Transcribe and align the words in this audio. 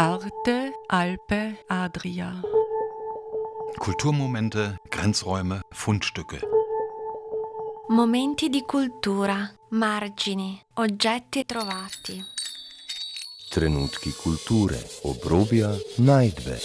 Arte, 0.00 0.74
Alpe, 0.86 1.58
Adria. 1.66 2.40
Kulturmomente, 3.78 4.78
Grenzräume, 4.88 5.62
Fundstücke. 5.70 6.38
Momenti 7.88 8.48
di 8.48 8.62
cultura, 8.62 9.52
margini, 9.70 10.64
oggetti 10.74 11.44
trovati. 11.44 12.22
Trenutki 13.50 14.12
kulture, 14.12 14.80
obrobja, 15.02 15.76
najdbe. 15.96 16.60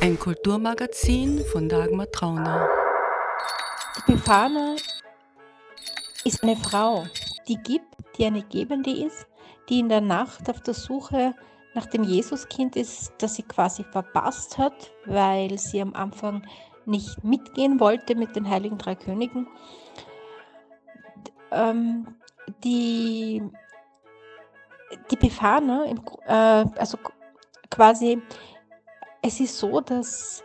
Ein 0.00 0.18
Kulturmagazin 0.18 1.44
von 1.52 1.68
Dagmar 1.68 2.10
Trauner. 2.10 2.68
Die 4.08 4.12
Befana 4.12 4.74
ist 6.24 6.42
eine 6.42 6.56
Frau, 6.56 7.06
die 7.48 7.56
gibt, 7.56 7.94
die 8.16 8.26
eine 8.26 8.42
Gebende 8.42 8.90
ist, 8.90 9.26
die 9.68 9.80
in 9.80 9.88
der 9.88 10.00
Nacht 10.00 10.48
auf 10.48 10.60
der 10.60 10.74
Suche 10.74 11.34
nach 11.74 11.86
dem 11.86 12.04
Jesuskind 12.04 12.76
ist, 12.76 13.12
das 13.18 13.34
sie 13.34 13.42
quasi 13.42 13.84
verpasst 13.84 14.58
hat, 14.58 14.92
weil 15.06 15.58
sie 15.58 15.80
am 15.80 15.94
Anfang 15.94 16.46
nicht 16.86 17.24
mitgehen 17.24 17.80
wollte 17.80 18.14
mit 18.14 18.36
den 18.36 18.48
Heiligen 18.48 18.78
Drei 18.78 18.94
Königen. 18.94 19.46
Ähm, 21.50 22.06
die, 22.62 23.42
die 25.10 25.16
Befana, 25.16 25.86
äh, 26.26 26.78
also 26.78 26.98
quasi, 27.70 28.22
es 29.22 29.40
ist 29.40 29.58
so, 29.58 29.80
dass 29.80 30.44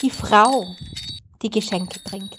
die 0.00 0.10
Frau 0.10 0.64
die 1.42 1.50
Geschenke 1.50 2.00
bringt. 2.04 2.36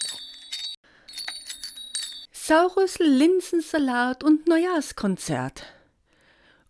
Saurüssel, 2.46 3.08
Linsensalat 3.08 4.22
und 4.22 4.46
Neujahrskonzert. 4.46 5.64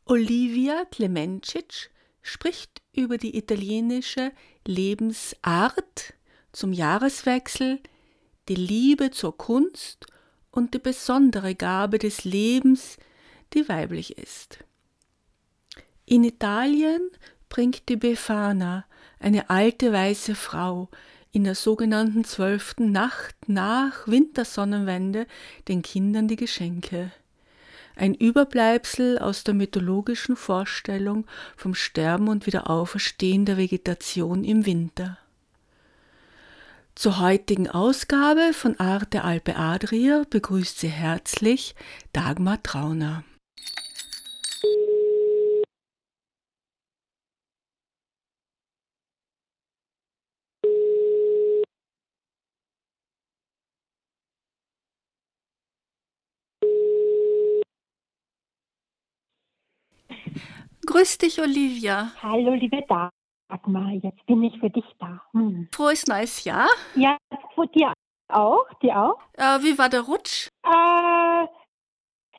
Olivia 0.07 0.87
Klemencic 0.87 1.91
spricht 2.23 2.81
über 2.95 3.19
die 3.19 3.37
italienische 3.37 4.33
Lebensart 4.67 6.15
zum 6.53 6.73
Jahreswechsel, 6.73 7.81
die 8.49 8.55
Liebe 8.55 9.11
zur 9.11 9.37
Kunst 9.37 10.07
und 10.51 10.73
die 10.73 10.79
besondere 10.79 11.55
Gabe 11.55 11.99
des 11.99 12.25
Lebens, 12.25 12.97
die 13.53 13.69
weiblich 13.69 14.17
ist. 14.17 14.61
In 16.07 16.25
Italien 16.25 17.11
bringt 17.51 17.91
die 17.91 17.97
Befana, 17.97 18.87
eine 19.19 19.51
alte 19.51 19.93
weiße 19.93 20.37
Frau, 20.37 20.89
in 21.37 21.45
der 21.45 21.55
sogenannten 21.55 22.25
zwölften 22.25 22.93
Nacht 22.93 23.37
nach 23.47 24.09
Wintersonnenwende 24.09 25.27
den 25.69 25.83
Kindern 25.83 26.29
die 26.29 26.37
Geschenke 26.37 27.13
ein 27.95 28.15
Überbleibsel 28.15 29.19
aus 29.19 29.45
der 29.45 29.55
mythologischen 29.55 30.37
Vorstellung 30.37 31.27
vom 31.55 31.75
Sterben 31.75 32.29
und 32.29 32.47
Wiederauferstehen 32.47 33.45
der 33.45 33.57
Vegetation 33.57 34.45
im 34.45 34.67
Winter. 34.67 35.19
Zur 36.95 37.21
heutigen 37.21 37.69
Ausgabe 37.69 38.53
von 38.53 38.79
Arte 38.81 39.23
Alpe 39.23 39.57
Adria 39.57 40.25
begrüßt 40.29 40.79
sie 40.79 40.89
herzlich 40.89 41.75
Dagmar 42.13 42.63
Trauner. 42.63 43.25
Grüß 61.07 61.19
dich, 61.19 61.41
Olivia. 61.41 62.11
Hallo, 62.21 62.55
liebe 62.55 62.85
Dagmar, 62.89 63.91
jetzt 64.03 64.27
bin 64.27 64.43
ich 64.43 64.59
für 64.59 64.71
dich 64.71 64.85
da. 64.99 65.23
Hm. 65.31 65.69
Frohes 65.71 66.05
neues 66.09 66.43
Jahr. 66.43 66.67
Ja, 66.97 67.17
für 67.55 67.69
dir 67.69 67.93
auch, 68.27 68.67
dir 68.83 69.01
auch. 69.01 69.21
Äh, 69.35 69.63
wie 69.63 69.79
war 69.79 69.89
der 69.89 70.01
Rutsch? 70.01 70.49
Äh, 70.65 71.47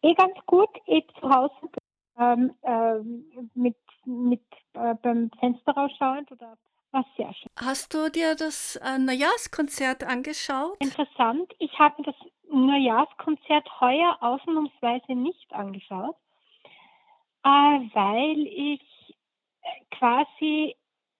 eh 0.05 0.13
ganz 0.15 0.33
gut, 0.47 0.67
eh 0.85 1.01
zu 1.17 1.29
Hause 1.29 1.53
ähm, 2.19 2.55
äh, 2.63 2.99
mit, 3.53 3.77
mit 4.03 4.43
äh, 4.73 4.95
beim 4.95 5.31
Fenster 5.39 5.71
rausschauend 5.71 6.29
oder 6.33 6.57
was 6.91 7.05
sehr 7.15 7.33
schön. 7.35 7.47
Hast 7.57 7.93
du 7.93 8.11
dir 8.11 8.35
das 8.35 8.75
äh, 8.83 8.97
Neujahrskonzert 8.97 10.03
angeschaut? 10.03 10.75
Interessant. 10.81 11.53
Ich 11.59 11.71
habe 11.79 12.03
das 12.03 12.15
Neujahrskonzert 12.51 13.79
heuer 13.79 14.17
ausnahmsweise 14.19 15.13
nicht 15.13 15.53
angeschaut. 15.53 16.17
Äh, 17.43 17.49
weil 17.93 18.47
ich 18.47 19.15
äh, 19.61 19.95
quasi 19.97 20.75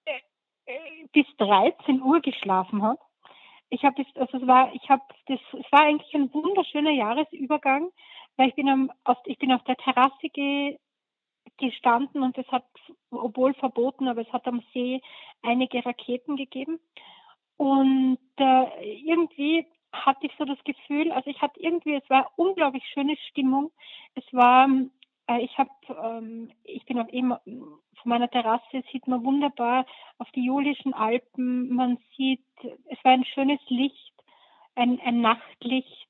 äh, 0.05 1.07
bis 1.13 1.25
13 1.38 2.01
Uhr 2.01 2.22
geschlafen 2.22 2.83
habe. 2.83 3.00
Ich 3.69 3.83
habe 3.83 4.05
also 4.16 4.38
es 4.38 4.47
war 4.47 4.73
ich 4.73 4.89
habe 4.89 5.03
das 5.28 5.39
es 5.53 5.72
war 5.72 5.81
eigentlich 5.81 6.13
ein 6.13 6.33
wunderschöner 6.33 6.91
Jahresübergang, 6.91 7.91
weil 8.38 8.50
ich 8.50 8.55
bin 8.55 8.69
am 8.69 8.91
auf, 9.03 9.17
ich 9.25 9.38
bin 9.38 9.51
auf 9.51 9.63
der 9.66 9.75
Terrasse 9.75 10.29
ge, 10.29 10.78
gestanden 11.57 12.23
und 12.23 12.38
es 12.38 12.47
hat 12.47 12.66
obwohl 13.11 13.53
verboten, 13.55 14.07
aber 14.07 14.22
es 14.22 14.31
hat 14.31 14.47
am 14.47 14.63
See 14.73 15.01
einige 15.41 15.85
Raketen 15.85 16.38
gegeben 16.38 16.79
und 17.57 18.19
äh, 18.38 18.94
irgendwie 19.01 19.66
hatte 19.91 20.28
ich 20.28 20.31
so 20.38 20.45
das 20.45 20.63
Gefühl, 20.63 21.11
also 21.11 21.29
ich 21.29 21.41
hatte 21.41 21.59
irgendwie, 21.59 21.95
es 21.95 22.09
war 22.09 22.31
unglaublich 22.35 22.84
schöne 22.94 23.17
Stimmung. 23.29 23.72
Es 24.16 24.23
war 24.31 24.67
äh, 24.67 24.88
ich 25.36 25.58
habe, 25.58 25.70
ähm, 25.90 26.52
ich 26.64 26.86
bin 26.86 27.00
auch 27.00 27.10
eben 27.10 27.34
von 27.42 28.10
meiner 28.10 28.30
Terrasse 28.30 28.84
sieht 28.92 29.08
man 29.08 29.24
wunderbar 29.26 29.86
auf 30.18 30.30
die 30.32 30.46
Julischen 30.46 30.94
Alpen. 30.94 31.74
Man 31.74 31.98
sieht, 32.16 32.44
es 32.86 33.04
war 33.04 33.12
ein 33.12 33.26
schönes 33.26 33.60
Licht, 33.68 34.14
ein, 34.76 35.00
ein 35.02 35.22
Nachtlicht. 35.22 36.08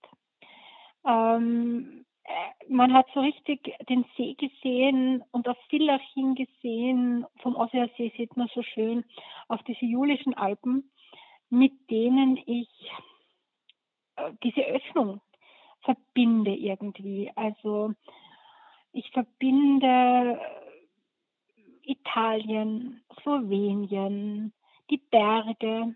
Ähm, 1.05 2.05
äh, 2.23 2.71
man 2.71 2.93
hat 2.93 3.07
so 3.13 3.21
richtig 3.21 3.73
den 3.89 4.05
See 4.15 4.35
gesehen 4.35 5.23
und 5.31 5.47
auf 5.47 5.57
Villaching 5.69 6.35
gesehen. 6.35 7.25
Vom 7.41 7.55
Ossersee 7.55 8.11
sieht 8.17 8.35
man 8.37 8.49
so 8.53 8.61
schön 8.61 9.05
auf 9.47 9.63
diese 9.63 9.85
Julischen 9.85 10.33
Alpen, 10.33 10.91
mit 11.49 11.89
denen 11.89 12.37
ich 12.45 12.69
äh, 14.17 14.31
diese 14.43 14.61
Öffnung 14.61 15.21
verbinde 15.81 16.53
irgendwie. 16.53 17.31
Also 17.35 17.93
ich 18.97 19.11
verbinde 19.11 20.39
Italien, 21.83 23.01
Slowenien, 23.21 24.53
die 24.89 24.97
Berge. 24.97 25.95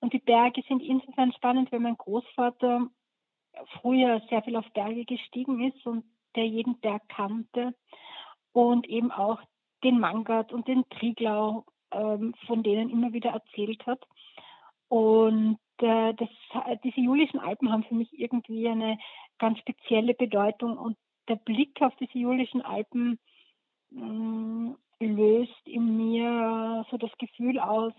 Und 0.00 0.12
die 0.12 0.18
Berge 0.18 0.62
sind 0.66 0.82
insofern 0.82 1.32
spannend, 1.32 1.70
weil 1.70 1.80
mein 1.80 1.96
Großvater 1.96 2.88
früher 3.80 4.20
sehr 4.28 4.42
viel 4.42 4.56
auf 4.56 4.70
Berge 4.72 5.04
gestiegen 5.04 5.62
ist 5.62 5.86
und 5.86 6.04
der 6.34 6.46
jeden 6.46 6.78
Berg 6.80 7.02
kannte 7.08 7.74
und 8.52 8.88
eben 8.88 9.10
auch 9.10 9.40
den 9.84 9.98
Mangard 9.98 10.52
und 10.52 10.66
den 10.68 10.88
Triglau, 10.90 11.64
ähm, 11.92 12.34
von 12.46 12.62
denen 12.62 12.90
immer 12.90 13.12
wieder 13.12 13.30
erzählt 13.30 13.86
hat. 13.86 14.04
Und 14.88 15.58
äh, 15.78 16.14
das, 16.14 16.28
diese 16.84 17.00
Julischen 17.00 17.40
Alpen 17.40 17.70
haben 17.70 17.84
für 17.84 17.94
mich 17.94 18.12
irgendwie 18.18 18.68
eine 18.68 18.98
ganz 19.38 19.58
spezielle 19.58 20.14
Bedeutung 20.14 20.76
und 20.76 20.96
der 21.30 21.36
Blick 21.36 21.80
auf 21.80 21.94
diese 21.96 22.18
Julischen 22.18 22.60
Alpen 22.60 23.18
mh, 23.90 24.04
mm, 24.04 24.76
löst 25.00 25.66
in 25.66 25.96
mir 25.96 26.84
so 26.90 26.98
das 26.98 27.10
Gefühl 27.18 27.58
aus, 27.58 27.94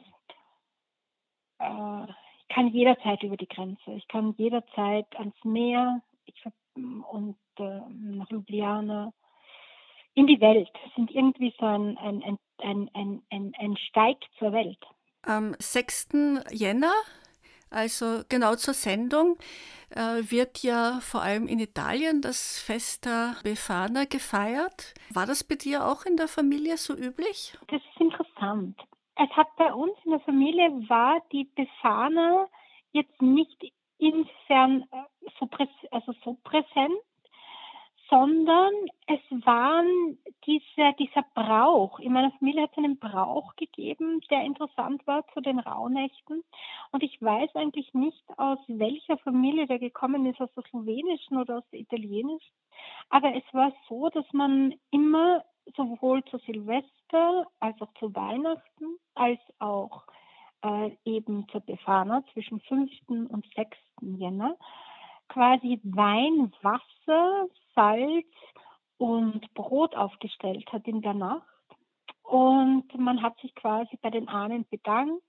äh, 1.60 2.04
ich 2.04 2.56
kann 2.56 2.68
jederzeit 2.68 3.24
über 3.24 3.38
die 3.38 3.48
Grenze, 3.48 3.94
ich 3.94 4.08
kann 4.08 4.36
jederzeit 4.38 5.08
ans 5.16 5.36
Meer 5.44 6.02
ich, 6.26 6.44
und 6.76 7.38
äh, 7.58 7.80
nach 7.90 8.30
Ljubljana, 8.30 9.12
in 10.14 10.28
die 10.28 10.40
Welt, 10.42 10.72
sind 10.96 11.10
irgendwie 11.12 11.54
so 11.58 11.66
ein, 11.66 11.98
ein, 11.98 12.22
ein, 12.24 12.38
ein, 12.58 12.90
ein, 12.94 13.24
ein, 13.30 13.54
ein 13.58 13.78
Steig 13.78 14.18
zur 14.38 14.52
Welt. 14.52 14.80
Am 15.24 15.56
6. 15.60 16.10
Jänner 16.52 16.94
also 17.72 18.22
genau 18.30 18.56
zur 18.56 18.74
Sendung 18.74 19.38
äh, 19.92 20.22
wird 20.30 20.64
ja 20.64 21.00
vor 21.02 21.22
allem 21.22 21.48
in 21.48 21.60
Italien 21.60 22.22
das 22.22 22.60
Fest 22.60 23.06
der 23.06 23.36
Befana 23.44 24.06
gefeiert. 24.06 24.94
War 25.14 25.26
das 25.26 25.44
bei 25.44 25.56
dir 25.56 25.86
auch 25.86 26.06
in 26.06 26.18
der 26.18 26.28
Familie 26.28 26.78
so 26.78 26.94
üblich? 26.94 27.58
Das 27.68 27.82
ist 27.82 28.02
interessant. 28.02 28.80
Es 29.16 29.30
hat 29.32 29.48
bei 29.58 29.74
uns 29.74 29.94
in 30.06 30.12
der 30.12 30.20
Familie 30.22 30.70
war 30.90 31.22
die 31.32 31.50
Befana 31.56 32.48
jetzt 32.92 33.22
nicht 33.22 33.72
insofern 33.98 34.84
äh, 34.92 35.30
so, 35.40 35.46
präs 35.46 35.70
also 35.92 36.14
so 36.24 36.38
präsent, 36.44 36.98
sondern 38.12 38.74
es 39.08 39.46
waren 39.46 40.20
diese, 40.46 40.94
dieser 41.00 41.24
Brauch. 41.34 41.98
In 42.00 42.12
meiner 42.12 42.32
Familie 42.32 42.64
hat 42.64 42.72
es 42.74 42.78
einen 42.78 43.00
Brauch 43.00 43.56
gegeben, 43.56 44.20
der 44.30 44.44
interessant 44.44 45.08
war 45.08 45.26
zu 45.34 45.40
den 45.40 45.60
Rauhnächten. 45.60 46.44
Und 46.92 47.04
ich 47.04 47.22
weiß 47.22 47.56
eigentlich 47.56 47.94
nicht, 47.94 48.22
aus 48.38 48.60
welcher 48.68 49.18
Familie 49.20 49.66
der 49.66 49.80
gekommen 49.80 50.26
ist, 50.26 50.42
aus 50.42 50.54
der 50.56 50.64
slowenischen 50.70 51.38
oder 51.38 51.60
aus 51.60 51.70
der 51.72 51.80
italienischen. 51.80 52.54
Aber 53.10 53.34
es 53.34 53.44
war 53.54 53.72
so, 53.88 54.10
dass 54.10 54.26
man 54.34 54.76
immer 54.92 55.46
sowohl 55.78 56.22
zu 56.26 56.38
Silvester 56.40 57.48
als 57.62 57.82
auch 57.82 57.94
zu 57.98 58.14
Weihnachten 58.14 58.98
als 59.16 59.40
auch 59.60 60.04
äh, 60.64 60.92
eben 61.06 61.48
zur 61.50 61.62
Befana 61.62 62.24
zwischen 62.34 62.60
5. 62.60 62.92
und 63.08 63.46
6. 63.56 63.78
Jänner 64.02 64.58
quasi 65.32 65.80
Wein, 65.84 66.52
Wasser, 66.62 67.48
Salz 67.74 68.28
und 68.98 69.54
Brot 69.54 69.96
aufgestellt 69.96 70.72
hat 70.72 70.88
in 70.88 71.02
der 71.02 71.14
Nacht. 71.14 71.48
Und 72.24 72.94
man 72.98 73.22
hat 73.22 73.40
sich 73.40 73.54
quasi 73.56 73.98
bei 74.02 74.10
den 74.10 74.28
Ahnen 74.28 74.66
bedankt 74.70 75.24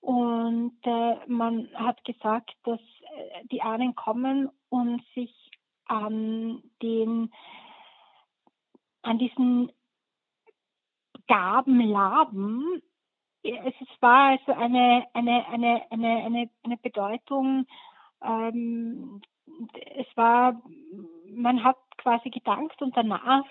und 0.00 0.78
äh, 0.84 1.16
man 1.26 1.68
hat 1.74 2.02
gesagt, 2.04 2.54
dass 2.64 2.80
äh, 2.80 3.46
die 3.50 3.62
Ahnen 3.62 3.94
kommen 3.94 4.50
und 4.68 5.02
sich 5.14 5.34
an 5.86 6.62
den 6.82 7.32
an 9.02 9.18
diesen 9.18 9.72
Gaben 11.26 11.80
laben. 11.80 12.82
Es 13.42 13.74
war 14.00 14.30
also 14.30 14.52
eine, 14.52 15.06
eine, 15.14 15.46
eine, 15.48 15.82
eine, 15.90 16.24
eine, 16.24 16.50
eine 16.62 16.76
Bedeutung, 16.76 17.66
ähm, 18.22 19.20
es 19.96 20.06
war, 20.16 20.60
man 21.30 21.64
hat 21.64 21.76
quasi 21.98 22.30
gedankt 22.30 22.80
und 22.82 22.96
danach 22.96 23.44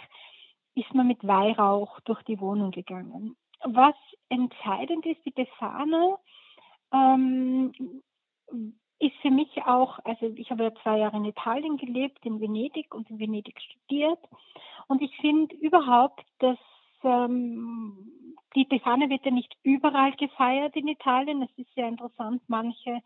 ist 0.76 0.94
man 0.94 1.08
mit 1.08 1.26
Weihrauch 1.26 2.00
durch 2.02 2.22
die 2.24 2.40
Wohnung 2.40 2.72
gegangen. 2.72 3.36
Was 3.64 3.96
entscheidend 4.30 5.06
ist, 5.06 5.26
die 5.26 5.32
Befana 5.32 6.18
ähm, 6.94 7.72
ist 9.00 9.16
für 9.22 9.32
mich 9.32 9.50
auch, 9.66 10.00
also 10.06 10.28
ich 10.36 10.50
habe 10.50 10.66
ja 10.66 10.76
zwei 10.84 11.00
Jahre 11.00 11.18
in 11.18 11.26
Italien 11.26 11.78
gelebt, 11.78 12.26
in 12.26 12.40
Venedig 12.40 12.94
und 12.94 13.10
in 13.10 13.20
Venedig 13.20 13.60
studiert. 13.62 14.20
Und 14.88 15.02
ich 15.02 15.16
finde 15.18 15.56
überhaupt, 15.56 16.26
dass 16.40 16.58
ähm, 17.04 18.36
die 18.56 18.66
Befana 18.66 19.10
wird 19.10 19.26
ja 19.26 19.32
nicht 19.32 19.56
überall 19.64 20.14
gefeiert 20.14 20.76
in 20.76 20.88
Italien. 20.88 21.44
Es 21.44 21.58
ist 21.58 21.74
sehr 21.76 21.88
interessant, 21.88 22.42
manche 22.48 23.02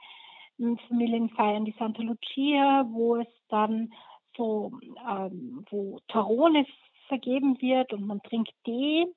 hm, 0.61 0.77
Familien 0.87 1.29
feiern 1.29 1.65
die 1.65 1.75
Santa 1.79 2.03
Lucia, 2.03 2.85
wo 2.89 3.15
es 3.15 3.27
dann 3.49 3.91
so, 4.37 4.71
ähm, 5.09 5.65
wo 5.69 5.99
Tarone 6.07 6.65
vergeben 7.07 7.59
wird 7.61 7.91
und 7.93 8.05
man 8.05 8.21
trinkt 8.21 8.53
Tee. 8.63 9.07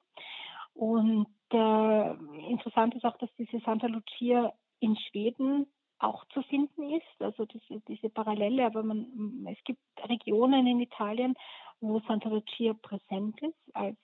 Und 0.73 1.29
äh, 1.53 2.11
interessant 2.51 2.95
ist 2.95 3.05
auch, 3.05 3.19
dass 3.19 3.29
diese 3.39 3.61
Santa 3.61 3.87
Lucia 3.87 4.53
in 4.81 4.97
Schweden 4.97 5.67
auch 5.99 6.25
zu 6.29 6.43
finden 6.43 6.91
ist, 6.91 7.21
also 7.21 7.45
diese, 7.45 7.81
diese 7.89 8.09
Parallele, 8.09 8.67
aber 8.67 8.83
man, 8.83 9.47
es 9.51 9.63
gibt 9.65 9.81
Regionen 10.09 10.67
in 10.67 10.81
Italien, 10.81 11.35
wo 11.81 12.01
Santa 12.01 12.31
Lucia 12.31 12.75
präsent 12.75 13.41
ist 13.43 13.77
als 13.77 13.97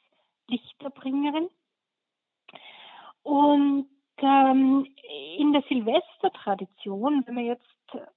Lichterbringerin. 0.46 1.48
Und 3.22 3.88
ähm, 4.22 4.86
in 5.38 5.52
der 5.52 5.62
Silvestertradition, 5.62 7.24
wenn 7.26 7.36
wir 7.36 7.44
jetzt 7.44 7.64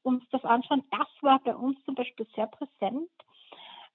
uns 0.04 0.24
das 0.32 0.44
anschauen, 0.44 0.84
das 0.92 1.08
war 1.22 1.40
bei 1.40 1.56
uns 1.56 1.84
zum 1.86 1.96
Beispiel 1.96 2.28
sehr 2.36 2.48
präsent. 2.48 3.10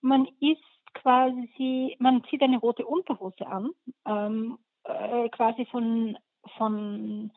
Man 0.00 0.26
isst 0.40 0.62
quasi, 0.94 1.96
man 1.99 2.25
zieht 2.25 2.43
eine 2.43 2.58
rote 2.58 2.87
Unterhose 2.87 3.46
an, 3.46 3.70
ähm, 4.06 4.58
äh, 4.84 5.28
quasi 5.31 5.66
von, 5.66 6.19
von 6.56 7.31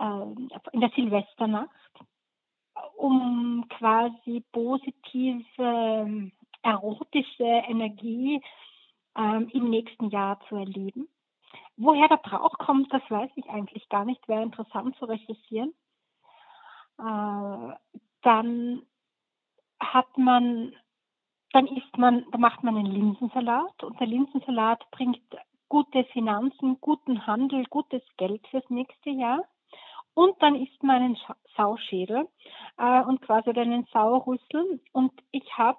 ähm, 0.00 0.50
in 0.72 0.80
der 0.80 0.90
Silvesternacht, 0.90 1.70
um 2.96 3.66
quasi 3.68 4.44
positive 4.52 6.30
erotische 6.62 7.44
Energie 7.44 8.40
ähm, 9.16 9.48
im 9.52 9.70
nächsten 9.70 10.10
Jahr 10.10 10.40
zu 10.48 10.56
erleben. 10.56 11.08
Woher 11.76 12.08
der 12.08 12.16
Brauch 12.16 12.58
kommt, 12.58 12.92
das 12.92 13.02
weiß 13.08 13.30
ich 13.36 13.48
eigentlich 13.50 13.88
gar 13.88 14.04
nicht. 14.04 14.26
Wäre 14.28 14.42
interessant 14.42 14.96
zu 14.96 15.04
recherchieren. 15.04 15.74
Äh, 16.98 17.74
dann 18.22 18.82
hat 19.78 20.16
man, 20.16 20.74
dann 21.52 21.66
isst 21.66 21.96
man, 21.98 22.24
da 22.32 22.38
macht 22.38 22.62
man 22.62 22.76
einen 22.76 22.92
Linsensalat 22.92 23.82
und 23.84 24.00
der 24.00 24.06
Linsensalat 24.06 24.90
bringt 24.90 25.20
gute 25.68 26.04
Finanzen, 26.04 26.80
guten 26.80 27.26
Handel, 27.26 27.64
gutes 27.66 28.02
Geld 28.16 28.46
fürs 28.48 28.68
nächste 28.70 29.10
Jahr. 29.10 29.44
Und 30.14 30.40
dann 30.42 30.54
isst 30.54 30.82
man 30.82 31.02
einen 31.02 31.18
Sauschädel 31.56 32.26
äh, 32.78 33.02
und 33.02 33.20
quasi 33.20 33.50
einen 33.50 33.84
Sauerrüssel. 33.92 34.80
Und 34.92 35.12
ich 35.30 35.46
habe, 35.58 35.78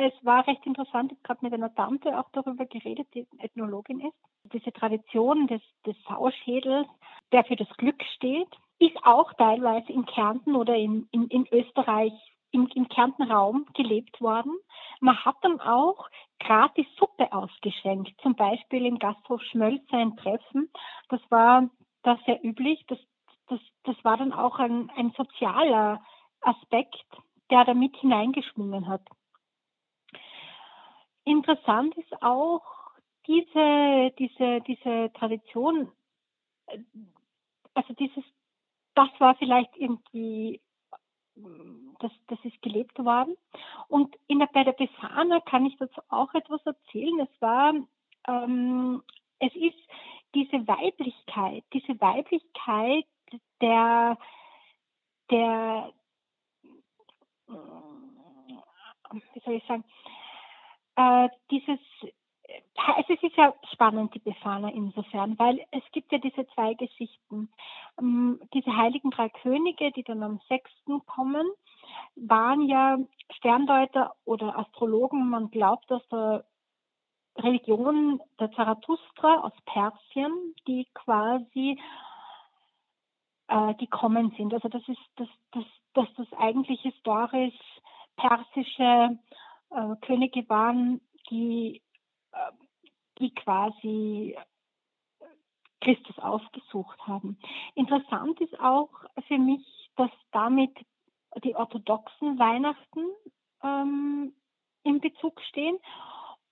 es 0.00 0.12
war 0.24 0.46
recht 0.46 0.64
interessant, 0.66 1.12
ich 1.12 1.18
habe 1.18 1.22
gerade 1.22 1.44
mit 1.44 1.54
einer 1.54 1.74
Tante 1.74 2.18
auch 2.18 2.28
darüber 2.32 2.66
geredet, 2.66 3.08
die 3.14 3.26
Ethnologin 3.38 4.00
ist. 4.00 4.16
Diese 4.52 4.72
Tradition 4.72 5.46
des, 5.46 5.62
des 5.86 5.96
Sauschädels, 6.08 6.88
der 7.32 7.44
für 7.44 7.56
das 7.56 7.68
Glück 7.76 8.02
steht, 8.16 8.48
ist 8.78 8.96
auch 9.04 9.32
teilweise 9.34 9.92
in 9.92 10.06
Kärnten 10.06 10.56
oder 10.56 10.74
in, 10.74 11.08
in, 11.12 11.28
in 11.28 11.46
Österreich 11.52 12.12
im, 12.50 12.68
im 12.74 12.88
Kärntenraum 12.88 13.66
gelebt 13.74 14.20
worden. 14.20 14.52
Man 15.00 15.16
hat 15.24 15.36
dann 15.42 15.60
auch 15.60 16.08
gratis 16.38 16.86
Suppe 16.98 17.32
ausgeschenkt, 17.32 18.12
zum 18.20 18.34
Beispiel 18.34 18.84
im 18.84 18.98
Gasthof 18.98 19.40
Schmölzer 19.42 19.96
ein 19.96 20.16
Treffen. 20.16 20.70
Das 21.08 21.20
war 21.30 21.70
da 22.02 22.18
sehr 22.26 22.44
üblich. 22.44 22.84
Das 22.88 22.98
das, 23.52 23.60
das 23.84 24.04
war 24.04 24.16
dann 24.16 24.32
auch 24.32 24.58
ein, 24.58 24.90
ein 24.96 25.12
sozialer 25.16 26.02
Aspekt, 26.40 27.04
der 27.50 27.64
da 27.64 27.74
mit 27.74 27.96
hineingeschwungen 27.96 28.88
hat. 28.88 29.02
Interessant 31.24 31.96
ist 31.96 32.22
auch 32.22 32.62
diese, 33.26 34.12
diese, 34.18 34.60
diese 34.62 35.12
Tradition, 35.14 35.90
also 37.74 37.94
dieses, 37.94 38.24
das 38.94 39.08
war 39.18 39.34
vielleicht 39.36 39.76
irgendwie, 39.76 40.60
das, 42.00 42.12
das 42.28 42.38
ist 42.44 42.60
gelebt 42.62 42.98
worden. 42.98 43.36
Und 43.88 44.14
in 44.26 44.38
der, 44.38 44.46
bei 44.46 44.64
der 44.64 44.72
Befana 44.72 45.40
kann 45.40 45.66
ich 45.66 45.76
dazu 45.76 46.00
auch 46.08 46.34
etwas 46.34 46.64
erzählen. 46.66 47.20
Es 47.20 47.40
war, 47.40 47.74
ähm, 48.28 49.02
es 49.38 49.54
ist 49.54 49.78
diese 50.34 50.66
Weiblichkeit, 50.66 51.64
diese 51.72 52.00
Weiblichkeit, 52.00 53.06
der, 53.60 54.18
der, 55.30 55.92
wie 57.48 59.40
soll 59.44 59.54
ich 59.54 59.64
sagen, 59.66 59.84
äh, 61.02 61.28
dieses, 61.50 61.80
es 63.08 63.22
ist 63.22 63.36
ja 63.36 63.54
spannend, 63.72 64.14
die 64.14 64.18
Befana 64.18 64.68
insofern, 64.70 65.38
weil 65.38 65.64
es 65.70 65.82
gibt 65.92 66.12
ja 66.12 66.18
diese 66.18 66.46
zwei 66.48 66.74
Geschichten. 66.74 67.50
Ähm, 67.98 68.40
diese 68.54 68.76
heiligen 68.76 69.10
drei 69.10 69.28
Könige, 69.28 69.90
die 69.92 70.02
dann 70.02 70.22
am 70.22 70.40
6. 70.48 70.70
kommen, 71.06 71.46
waren 72.16 72.62
ja 72.68 72.98
Sterndeuter 73.36 74.14
oder 74.24 74.58
Astrologen. 74.58 75.28
Man 75.28 75.50
glaubt 75.50 75.90
aus 75.90 76.06
der 76.08 76.44
Religion 77.38 78.20
der 78.38 78.50
Zarathustra 78.52 79.40
aus 79.40 79.52
Persien, 79.64 80.54
die 80.66 80.86
quasi 80.92 81.78
äh, 83.48 83.74
gekommen 83.74 84.34
sind. 84.36 84.52
Also 84.52 84.68
das 84.68 84.86
ist 84.88 85.00
das, 85.16 85.28
das, 85.52 85.64
das, 85.94 86.08
das 86.16 86.26
eigentlich 86.38 86.80
historisch 86.82 87.54
persische 88.16 89.18
äh, 89.74 89.96
Könige 90.06 90.48
waren, 90.48 91.00
die, 91.30 91.82
äh, 92.32 92.52
die 93.18 93.34
quasi 93.34 94.36
Christus 95.80 96.18
aufgesucht 96.18 96.98
haben. 97.06 97.38
Interessant 97.74 98.40
ist 98.40 98.58
auch 98.60 98.90
für 99.26 99.38
mich, 99.38 99.64
dass 99.96 100.10
damit 100.30 100.70
die 101.44 101.56
orthodoxen 101.56 102.38
Weihnachten 102.38 103.04
ähm, 103.62 104.32
in 104.84 105.00
Bezug 105.00 105.40
stehen 105.42 105.78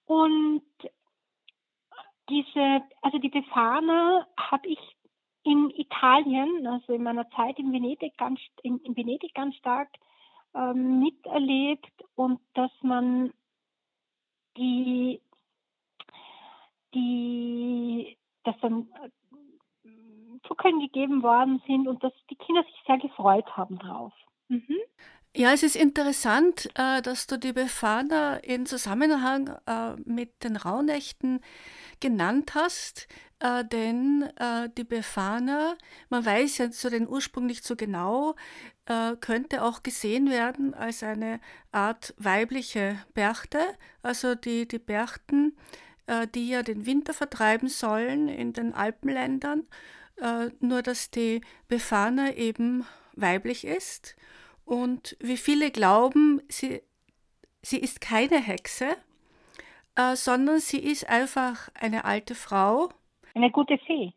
und 0.07 0.63
diese, 2.29 2.83
also 3.03 3.19
die 3.19 3.29
Befana 3.29 4.27
habe 4.37 4.69
ich 4.69 4.79
in 5.43 5.71
Italien, 5.71 6.67
also 6.67 6.93
in 6.93 7.03
meiner 7.03 7.29
Zeit 7.31 7.59
in 7.59 7.73
Venedig 7.73 8.17
ganz, 8.17 8.41
in, 8.63 8.79
in 8.81 8.97
Venedig 8.97 9.35
ganz 9.35 9.57
stark 9.57 9.89
ähm, 10.55 11.01
miterlebt 11.01 12.05
und 12.15 12.41
dass 12.55 12.71
man 12.83 13.33
die, 14.57 15.21
die, 16.95 18.17
dass 18.45 18.57
dann 18.61 18.89
äh, 19.03 19.89
Zucker 20.47 20.73
gegeben 20.73 21.23
worden 21.23 21.63
sind 21.67 21.87
und 21.87 22.03
dass 22.03 22.13
die 22.31 22.37
Kinder 22.37 22.63
sich 22.65 22.83
sehr 22.87 22.99
gefreut 22.99 23.57
haben 23.57 23.79
drauf. 23.79 24.13
Mhm. 24.49 24.79
Ja, 25.37 25.53
es 25.53 25.63
ist 25.63 25.77
interessant, 25.77 26.69
äh, 26.75 27.01
dass 27.03 27.29
du 27.29 27.39
die 27.39 27.53
Befana 27.53 28.39
in 28.39 28.67
Zusammenhang 28.67 29.57
äh, 29.65 29.95
mit 30.05 30.43
den 30.43 30.57
Rauhnächten 30.57 31.41
genannt 32.01 32.55
hast, 32.57 33.07
äh, 33.39 33.65
denn 33.65 34.29
die 34.77 34.85
Befana, 34.85 35.77
man 36.09 36.25
weiß 36.27 36.59
ja 36.59 36.71
zu 36.71 36.91
den 36.91 37.09
Ursprung 37.09 37.47
nicht 37.47 37.65
so 37.65 37.77
genau, 37.77 38.35
könnte 39.21 39.63
auch 39.63 39.83
gesehen 39.83 40.31
werden 40.31 40.75
als 40.75 41.03
eine 41.03 41.41
Art 41.71 42.13
weibliche 42.19 42.99
Berchte, 43.15 43.61
also 44.03 44.35
die, 44.35 44.67
die 44.67 44.79
Berchten, 44.79 45.57
die 46.35 46.49
ja 46.49 46.63
den 46.63 46.87
Winter 46.87 47.15
vertreiben 47.15 47.69
sollen 47.69 48.29
in 48.29 48.53
den 48.53 48.75
Alpenländern, 48.75 49.69
nur 50.59 50.83
dass 50.83 51.11
die 51.11 51.41
Befana 51.69 52.35
eben 52.35 52.85
weiblich 53.15 53.65
ist 53.65 54.17
und 54.71 55.17
wie 55.19 55.37
viele 55.37 55.73
glauben, 55.73 56.41
sie, 56.49 56.81
sie 57.61 57.79
ist 57.79 58.01
keine 58.01 58.41
Hexe, 58.41 58.97
äh, 59.97 60.15
sondern 60.15 60.61
sie 60.61 60.79
ist 60.79 61.09
einfach 61.09 61.69
eine 61.75 62.05
alte 62.05 62.37
Frau. 62.37 62.89
Eine 63.35 63.51
gute 63.51 63.79
Fee, 63.79 64.13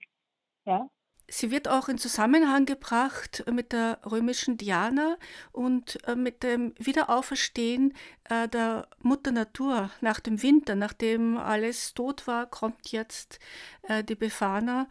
ja. 0.65 0.87
Sie 1.27 1.49
wird 1.49 1.67
auch 1.67 1.89
in 1.89 1.97
Zusammenhang 1.97 2.67
gebracht 2.67 3.43
mit 3.51 3.71
der 3.71 3.97
römischen 4.05 4.57
Diana 4.57 5.17
und 5.53 5.97
äh, 6.07 6.15
mit 6.15 6.43
dem 6.43 6.75
Wiederauferstehen 6.77 7.95
äh, 8.25 8.47
der 8.47 8.87
Mutter 9.01 9.31
Natur 9.31 9.89
nach 10.01 10.19
dem 10.19 10.43
Winter, 10.43 10.75
nachdem 10.75 11.37
alles 11.37 11.95
tot 11.95 12.27
war, 12.27 12.45
kommt 12.45 12.91
jetzt 12.91 13.39
äh, 13.87 14.03
die 14.03 14.15
Befana 14.15 14.87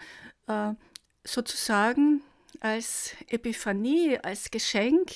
sozusagen 1.24 2.20
als 2.62 3.14
Epiphanie, 3.28 4.18
als 4.22 4.50
Geschenk 4.50 5.10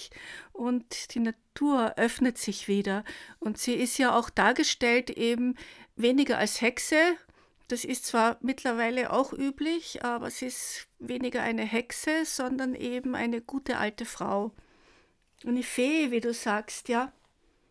und 0.53 1.15
die 1.15 1.21
Natur 1.21 1.95
öffnet 1.97 2.39
sich 2.39 2.69
wieder. 2.69 3.05
Und 3.39 3.59
sie 3.59 3.75
ist 3.75 3.99
ja 3.99 4.17
auch 4.17 4.31
dargestellt 4.31 5.11
eben 5.11 5.57
weniger 5.97 6.39
als 6.39 6.61
Hexe. 6.61 7.17
Das 7.69 7.85
ist 7.85 8.07
zwar 8.07 8.39
mittlerweile 8.41 9.13
auch 9.13 9.33
üblich, 9.33 10.05
aber 10.05 10.31
sie 10.31 10.47
ist 10.47 10.87
weniger 10.99 11.43
eine 11.43 11.65
Hexe, 11.65 12.25
sondern 12.25 12.75
eben 12.75 13.15
eine 13.15 13.41
gute 13.41 13.79
alte 13.79 14.05
Frau. 14.05 14.53
Eine 15.45 15.63
Fee, 15.63 16.11
wie 16.11 16.21
du 16.21 16.33
sagst, 16.33 16.89
ja 16.89 17.13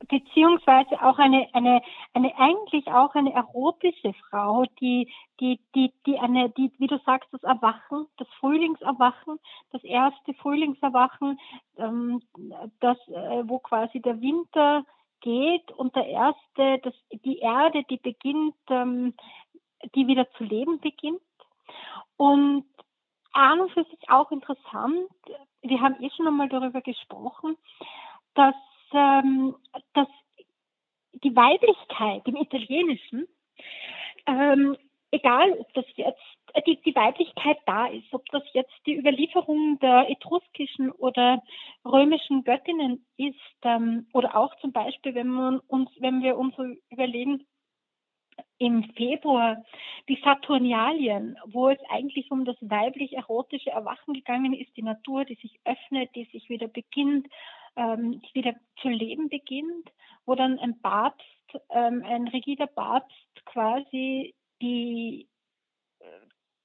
beziehungsweise 0.08 1.02
auch 1.02 1.18
eine, 1.18 1.48
eine, 1.54 1.82
eine 2.14 2.38
eigentlich 2.38 2.88
auch 2.88 3.16
eine 3.16 3.34
erotische 3.34 4.14
Frau, 4.30 4.66
die, 4.80 5.12
die, 5.40 5.60
die, 5.74 5.94
die 6.06 6.20
eine, 6.20 6.50
die, 6.50 6.72
wie 6.78 6.88
du 6.88 7.00
sagst, 7.06 7.30
das 7.32 7.44
Erwachen, 7.44 8.08
das 8.18 8.28
Frühlingserwachen, 8.40 9.40
das 9.72 9.84
erste 9.84 10.34
Frühlingserwachen, 10.36 11.40
ähm, 11.78 12.22
das, 12.80 12.98
äh, 13.08 13.44
wo 13.46 13.60
quasi 13.60 14.02
der 14.02 14.22
Winter 14.22 14.86
geht 15.22 15.72
und 15.72 15.96
der 15.96 16.08
erste, 16.08 16.80
das, 16.84 16.94
die 17.24 17.40
Erde, 17.40 17.84
die 17.90 17.98
beginnt, 17.98 18.56
ähm, 18.70 19.14
die 19.96 20.08
wieder 20.08 20.30
zu 20.32 20.44
leben 20.44 20.80
beginnt. 20.80 21.22
Und 22.18 22.66
an 23.34 23.60
und 23.60 23.72
für 23.72 23.84
sich 23.86 24.10
auch 24.10 24.32
interessant, 24.32 25.10
wir 25.62 25.82
haben 25.82 26.02
eh 26.02 26.10
schon 26.12 26.28
einmal 26.28 26.48
darüber 26.48 26.82
gesprochen, 26.82 27.58
dass 28.34 28.56
ähm, 28.94 29.56
dass 29.94 30.08
die 31.24 31.36
Weiblichkeit 31.36 32.28
im 32.28 32.36
Italienischen, 32.36 33.28
ähm, 34.28 34.78
egal 35.12 35.52
ob 35.54 35.74
das 35.74 35.86
jetzt 35.96 36.20
äh, 36.54 36.62
die, 36.64 36.82
die 36.82 36.96
Weiblichkeit 36.96 37.58
da 37.66 37.88
ist, 37.88 38.14
ob 38.14 38.26
das 38.32 38.44
jetzt 38.54 38.74
die 38.86 38.98
Überlieferung 38.98 39.80
der 39.80 40.10
etruskischen 40.10 40.92
oder 40.92 41.42
römischen 41.86 42.44
Göttinnen 42.44 43.06
ist, 43.18 43.40
ähm, 43.64 44.08
oder 44.14 44.36
auch 44.36 44.56
zum 44.60 44.72
Beispiel, 44.72 45.16
wenn 45.16 45.28
man 45.28 45.60
uns, 45.68 45.90
wenn 46.00 46.22
wir 46.22 46.38
uns 46.38 46.56
überlegen, 46.90 47.46
im 48.58 48.84
Februar 48.96 49.64
die 50.08 50.20
Saturnialien, 50.24 51.38
wo 51.46 51.70
es 51.70 51.80
eigentlich 51.90 52.32
um 52.32 52.46
das 52.46 52.56
weiblich-erotische 52.62 53.72
Erwachen 53.72 54.14
gegangen 54.14 54.54
ist, 54.54 54.76
die 54.78 54.84
Natur, 54.84 55.26
die 55.26 55.36
sich 55.36 55.60
öffnet, 55.66 56.10
die 56.16 56.26
sich 56.26 56.50
wieder 56.50 56.68
beginnt, 56.68 57.28
ähm, 57.76 58.22
wieder 58.34 58.56
zu 58.82 58.90
leben 58.90 59.30
beginnt, 59.30 59.92
wo 60.26 60.36
dann 60.36 60.58
ein 60.60 60.80
Papst, 60.82 61.26
ähm, 61.70 62.04
ein 62.06 62.28
rigider 62.30 62.68
Papst 62.68 63.46
quasi 63.46 64.34
die, 64.62 65.28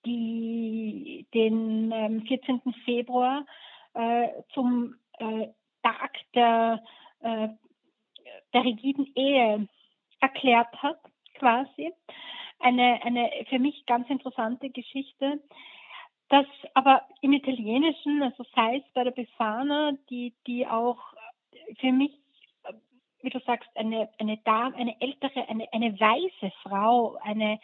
die, 0.05 1.27
den 1.35 1.93
ähm, 1.93 2.23
14. 2.23 2.61
Februar 2.85 3.45
äh, 3.95 4.29
zum 4.55 4.97
äh, 5.19 5.49
Tag 5.83 6.13
der, 6.35 6.83
äh, 7.21 7.49
der 8.53 8.65
rigiden 8.65 9.11
Ehe 9.15 9.69
erklärt 10.21 10.75
hat, 10.83 11.01
quasi. 11.41 11.93
Eine, 12.61 13.01
eine 13.03 13.31
für 13.49 13.59
mich 13.59 13.87
ganz 13.87 14.09
interessante 14.11 14.69
Geschichte, 14.71 15.41
das 16.29 16.47
aber 16.75 17.03
im 17.23 17.33
Italienischen, 17.33 18.23
also 18.23 18.45
sei 18.55 18.77
es 18.77 18.85
bei 18.95 19.03
der 19.03 19.11
Befana, 19.11 19.93
die, 20.11 20.33
die 20.47 20.67
auch 20.67 20.99
für 21.81 21.91
mich, 21.91 22.13
wie 23.23 23.31
du 23.31 23.41
sagst, 23.41 23.69
eine, 23.75 24.09
eine 24.19 24.37
Dame, 24.39 24.77
eine 24.77 25.01
ältere, 25.01 25.49
eine, 25.49 25.67
eine 25.73 25.99
weise 25.99 26.53
Frau, 26.63 27.17
eine, 27.23 27.59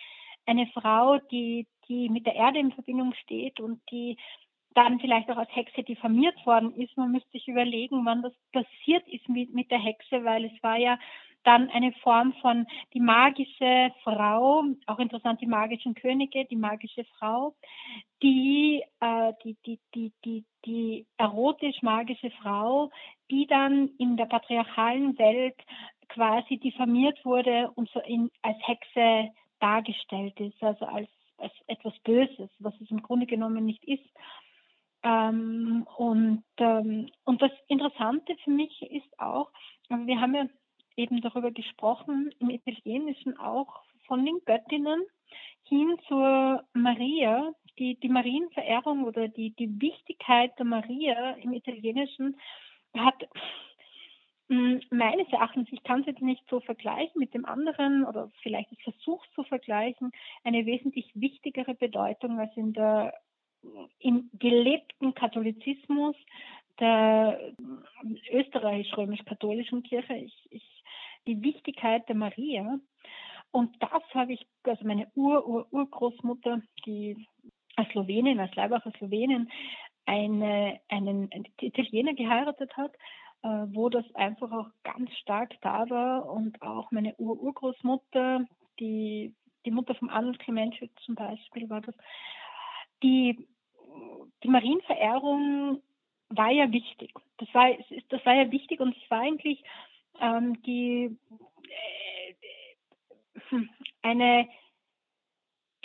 eine 0.46 0.66
Frau, 0.68 1.18
die, 1.30 1.66
die 1.88 2.08
mit 2.08 2.26
der 2.26 2.34
Erde 2.34 2.58
in 2.58 2.72
Verbindung 2.72 3.14
steht 3.22 3.60
und 3.60 3.80
die 3.90 4.16
dann 4.74 5.00
vielleicht 5.00 5.30
auch 5.30 5.38
als 5.38 5.54
Hexe 5.54 5.82
diffamiert 5.82 6.44
worden 6.44 6.74
ist. 6.74 6.96
Man 6.96 7.12
müsste 7.12 7.30
sich 7.30 7.48
überlegen, 7.48 8.04
wann 8.04 8.22
das 8.22 8.34
passiert 8.52 9.06
ist 9.08 9.28
mit, 9.28 9.54
mit 9.54 9.70
der 9.70 9.78
Hexe, 9.78 10.24
weil 10.24 10.44
es 10.44 10.62
war 10.62 10.76
ja 10.76 10.98
dann 11.46 11.70
eine 11.70 11.92
Form 12.02 12.32
von 12.40 12.66
die 12.92 13.00
magische 13.00 13.92
Frau, 14.02 14.64
auch 14.86 14.98
interessant 14.98 15.40
die 15.40 15.46
magischen 15.46 15.94
Könige, 15.94 16.44
die 16.46 16.56
magische 16.56 17.04
Frau, 17.18 17.54
die, 18.22 18.82
äh, 19.00 19.32
die, 19.44 19.56
die, 19.64 19.78
die, 19.94 20.12
die, 20.24 20.44
die 20.64 21.06
erotisch-magische 21.18 22.30
Frau, 22.42 22.90
die 23.30 23.46
dann 23.46 23.90
in 23.98 24.16
der 24.16 24.26
patriarchalen 24.26 25.16
Welt 25.18 25.56
quasi 26.08 26.58
diffamiert 26.58 27.24
wurde 27.24 27.70
und 27.74 27.88
so 27.90 28.00
in, 28.00 28.30
als 28.42 28.58
Hexe 28.66 29.30
dargestellt 29.60 30.38
ist, 30.40 30.62
also 30.62 30.84
als, 30.84 31.08
als 31.38 31.52
etwas 31.66 31.94
Böses, 32.00 32.50
was 32.58 32.74
es 32.80 32.90
im 32.90 33.02
Grunde 33.02 33.26
genommen 33.26 33.64
nicht 33.64 33.84
ist. 33.84 34.04
Ähm, 35.02 35.86
und, 35.96 36.44
ähm, 36.58 37.08
und 37.24 37.42
das 37.42 37.52
Interessante 37.68 38.34
für 38.42 38.50
mich 38.50 38.82
ist 38.82 39.20
auch, 39.20 39.50
wir 39.88 40.20
haben 40.20 40.34
ja 40.34 40.46
eben 40.96 41.20
darüber 41.20 41.50
gesprochen, 41.50 42.30
im 42.38 42.50
Italienischen 42.50 43.38
auch 43.38 43.82
von 44.06 44.24
den 44.24 44.40
Göttinnen 44.44 45.04
hin 45.64 45.96
zur 46.08 46.64
Maria, 46.72 47.52
die, 47.78 47.96
die 47.96 48.08
Marienverehrung 48.08 49.04
oder 49.04 49.28
die, 49.28 49.50
die 49.50 49.80
Wichtigkeit 49.80 50.56
der 50.58 50.66
Maria 50.66 51.32
im 51.32 51.52
Italienischen 51.52 52.36
hat 52.96 53.28
hm, 54.48 54.80
meines 54.90 55.28
Erachtens, 55.32 55.68
ich 55.72 55.82
kann 55.82 56.00
es 56.00 56.06
jetzt 56.06 56.22
nicht 56.22 56.44
so 56.48 56.60
vergleichen 56.60 57.18
mit 57.18 57.34
dem 57.34 57.44
anderen 57.44 58.04
oder 58.04 58.30
vielleicht 58.42 58.70
ich 58.72 58.82
versuche 58.82 59.26
zu 59.34 59.42
vergleichen, 59.42 60.12
eine 60.44 60.64
wesentlich 60.66 61.10
wichtigere 61.14 61.74
Bedeutung 61.74 62.38
als 62.38 62.56
in 62.56 62.72
der 62.72 63.12
im 63.98 64.30
gelebten 64.38 65.14
Katholizismus 65.14 66.14
der 66.78 67.40
österreichisch-römisch-katholischen 68.30 69.82
Kirche. 69.82 70.14
Ich, 70.14 70.46
ich 70.50 70.75
die 71.26 71.42
Wichtigkeit 71.42 72.08
der 72.08 72.16
Maria. 72.16 72.78
Und 73.50 73.74
das 73.80 74.02
habe 74.14 74.34
ich, 74.34 74.46
also 74.64 74.86
meine 74.86 75.08
Ur-Ur-Urgroßmutter, 75.14 76.60
die 76.84 77.26
als 77.76 77.88
Slowenin, 77.90 78.40
als 78.40 78.54
Leibacher 78.54 78.92
Slowenin, 78.98 79.50
eine, 80.06 80.80
einen, 80.88 81.30
Italiener 81.60 82.14
geheiratet 82.14 82.76
hat, 82.76 82.92
äh, 83.42 83.66
wo 83.72 83.88
das 83.88 84.04
einfach 84.14 84.50
auch 84.52 84.68
ganz 84.82 85.10
stark 85.18 85.54
da 85.60 85.88
war. 85.90 86.30
Und 86.30 86.60
auch 86.62 86.90
meine 86.90 87.14
Ur-Urgroßmutter, 87.16 88.44
die, 88.78 89.34
die 89.64 89.70
Mutter 89.70 89.94
von 89.94 90.10
Arnold 90.10 90.38
Clemenceau 90.38 90.86
zum 91.04 91.14
Beispiel 91.14 91.68
war 91.68 91.80
das, 91.80 91.94
die, 93.02 93.46
die 94.42 94.48
Marienverehrung 94.48 95.82
war 96.28 96.50
ja 96.50 96.70
wichtig. 96.72 97.12
Das 97.38 97.52
war, 97.54 97.68
das 98.08 98.26
war 98.26 98.34
ja 98.34 98.50
wichtig 98.50 98.80
und 98.80 98.96
es 98.96 99.10
war 99.10 99.20
eigentlich 99.20 99.62
ähm, 100.20 100.62
die 100.62 101.16
äh, 103.52 103.60
eine 104.02 104.48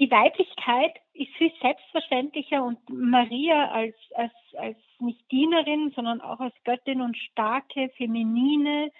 die 0.02 0.10
Weiblichkeit 0.10 0.96
ist 1.14 1.32
viel 1.38 1.52
selbstverständlicher 1.62 2.64
und 2.64 2.80
Maria 2.90 3.70
als, 3.70 3.96
als, 4.16 4.34
als 4.58 4.78
nicht 4.98 5.32
Dienerin, 5.32 5.92
sondern 5.96 6.22
auch 6.22 6.40
als 6.40 6.56
Göttin 6.64 7.02
und 7.02 7.16
starke, 7.16 7.90
feminine, 7.98 8.92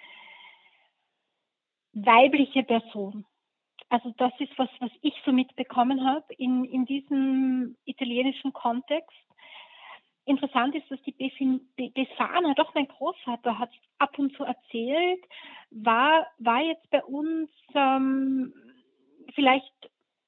weibliche 1.92 2.62
Person. 2.62 3.26
Also 3.88 4.14
das 4.16 4.32
ist 4.38 4.56
was, 4.56 4.68
was 4.78 4.92
ich 5.02 5.14
so 5.24 5.32
mitbekommen 5.32 6.06
habe 6.06 6.32
in, 6.34 6.64
in 6.64 6.86
diesem 6.86 7.76
italienischen 7.84 8.52
Kontext. 8.52 9.18
Interessant 10.24 10.74
ist, 10.74 10.90
dass 10.90 11.00
die 11.02 11.90
Befana, 11.90 12.54
doch 12.54 12.74
mein 12.74 12.88
Großvater 12.88 13.58
hat 13.58 13.70
ab 13.98 14.18
und 14.18 14.34
zu 14.36 14.44
erzählt, 14.44 15.24
war, 15.70 16.26
war 16.38 16.60
jetzt 16.60 16.88
bei 16.90 17.02
uns 17.04 17.50
ähm, 17.74 18.52
vielleicht 19.34 19.72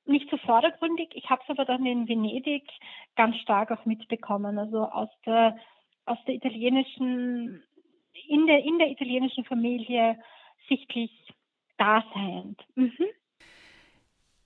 nicht 0.07 0.29
so 0.31 0.37
vordergründig. 0.39 1.11
Ich 1.15 1.31
habe 1.31 1.43
es 1.45 1.51
aber 1.51 1.65
dann 1.65 1.87
in 1.87 2.09
Venedig 2.09 2.69
ganz 3.17 3.37
stark 3.37 3.71
auch 3.71 3.85
mitbekommen, 3.85 4.59
also 4.59 4.85
aus 4.85 5.09
der, 5.25 5.57
aus 6.07 6.19
der 6.27 6.35
italienischen, 6.35 7.63
in 8.29 8.47
der, 8.47 8.65
in 8.65 8.79
der 8.79 8.91
italienischen 8.91 9.45
Familie 9.45 10.19
sichtlich 10.69 11.11
daseiend. 11.79 12.63
Mhm. 12.75 13.07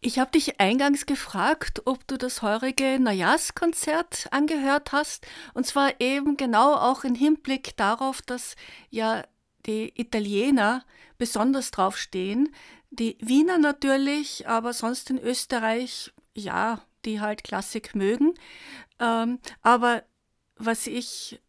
Ich 0.01 0.21
habe 0.21 0.31
dich 0.31 0.61
eingangs 0.61 1.07
gefragt, 1.07 1.83
ob 1.85 2.07
du 2.07 2.17
das 2.17 2.43
heurige 2.43 3.01
Neujahrskonzert 3.01 4.29
angehört 4.31 4.93
hast. 4.93 5.27
Und 5.55 5.67
zwar 5.67 6.01
eben 6.01 6.37
genau 6.37 6.75
auch 6.75 7.03
im 7.03 7.17
Hinblick 7.17 7.77
darauf, 7.77 8.23
dass 8.23 8.55
ja 8.91 9.25
die 9.67 9.93
Italiener 10.01 10.85
besonders 11.19 11.73
drauf 11.73 11.99
stehen. 11.99 12.55
Die 12.91 13.19
Wiener 13.21 13.59
natürlich, 13.59 14.49
aber 14.49 14.73
sonst 14.73 15.11
in 15.11 15.19
Österreich, 15.19 16.13
ja, 16.33 16.81
die 17.05 17.21
halt 17.21 17.43
Klassik 17.43 17.97
mögen. 17.97 18.35
Ähm, 19.01 19.41
aber 19.63 20.05
was 20.57 20.87
ich 20.87 21.41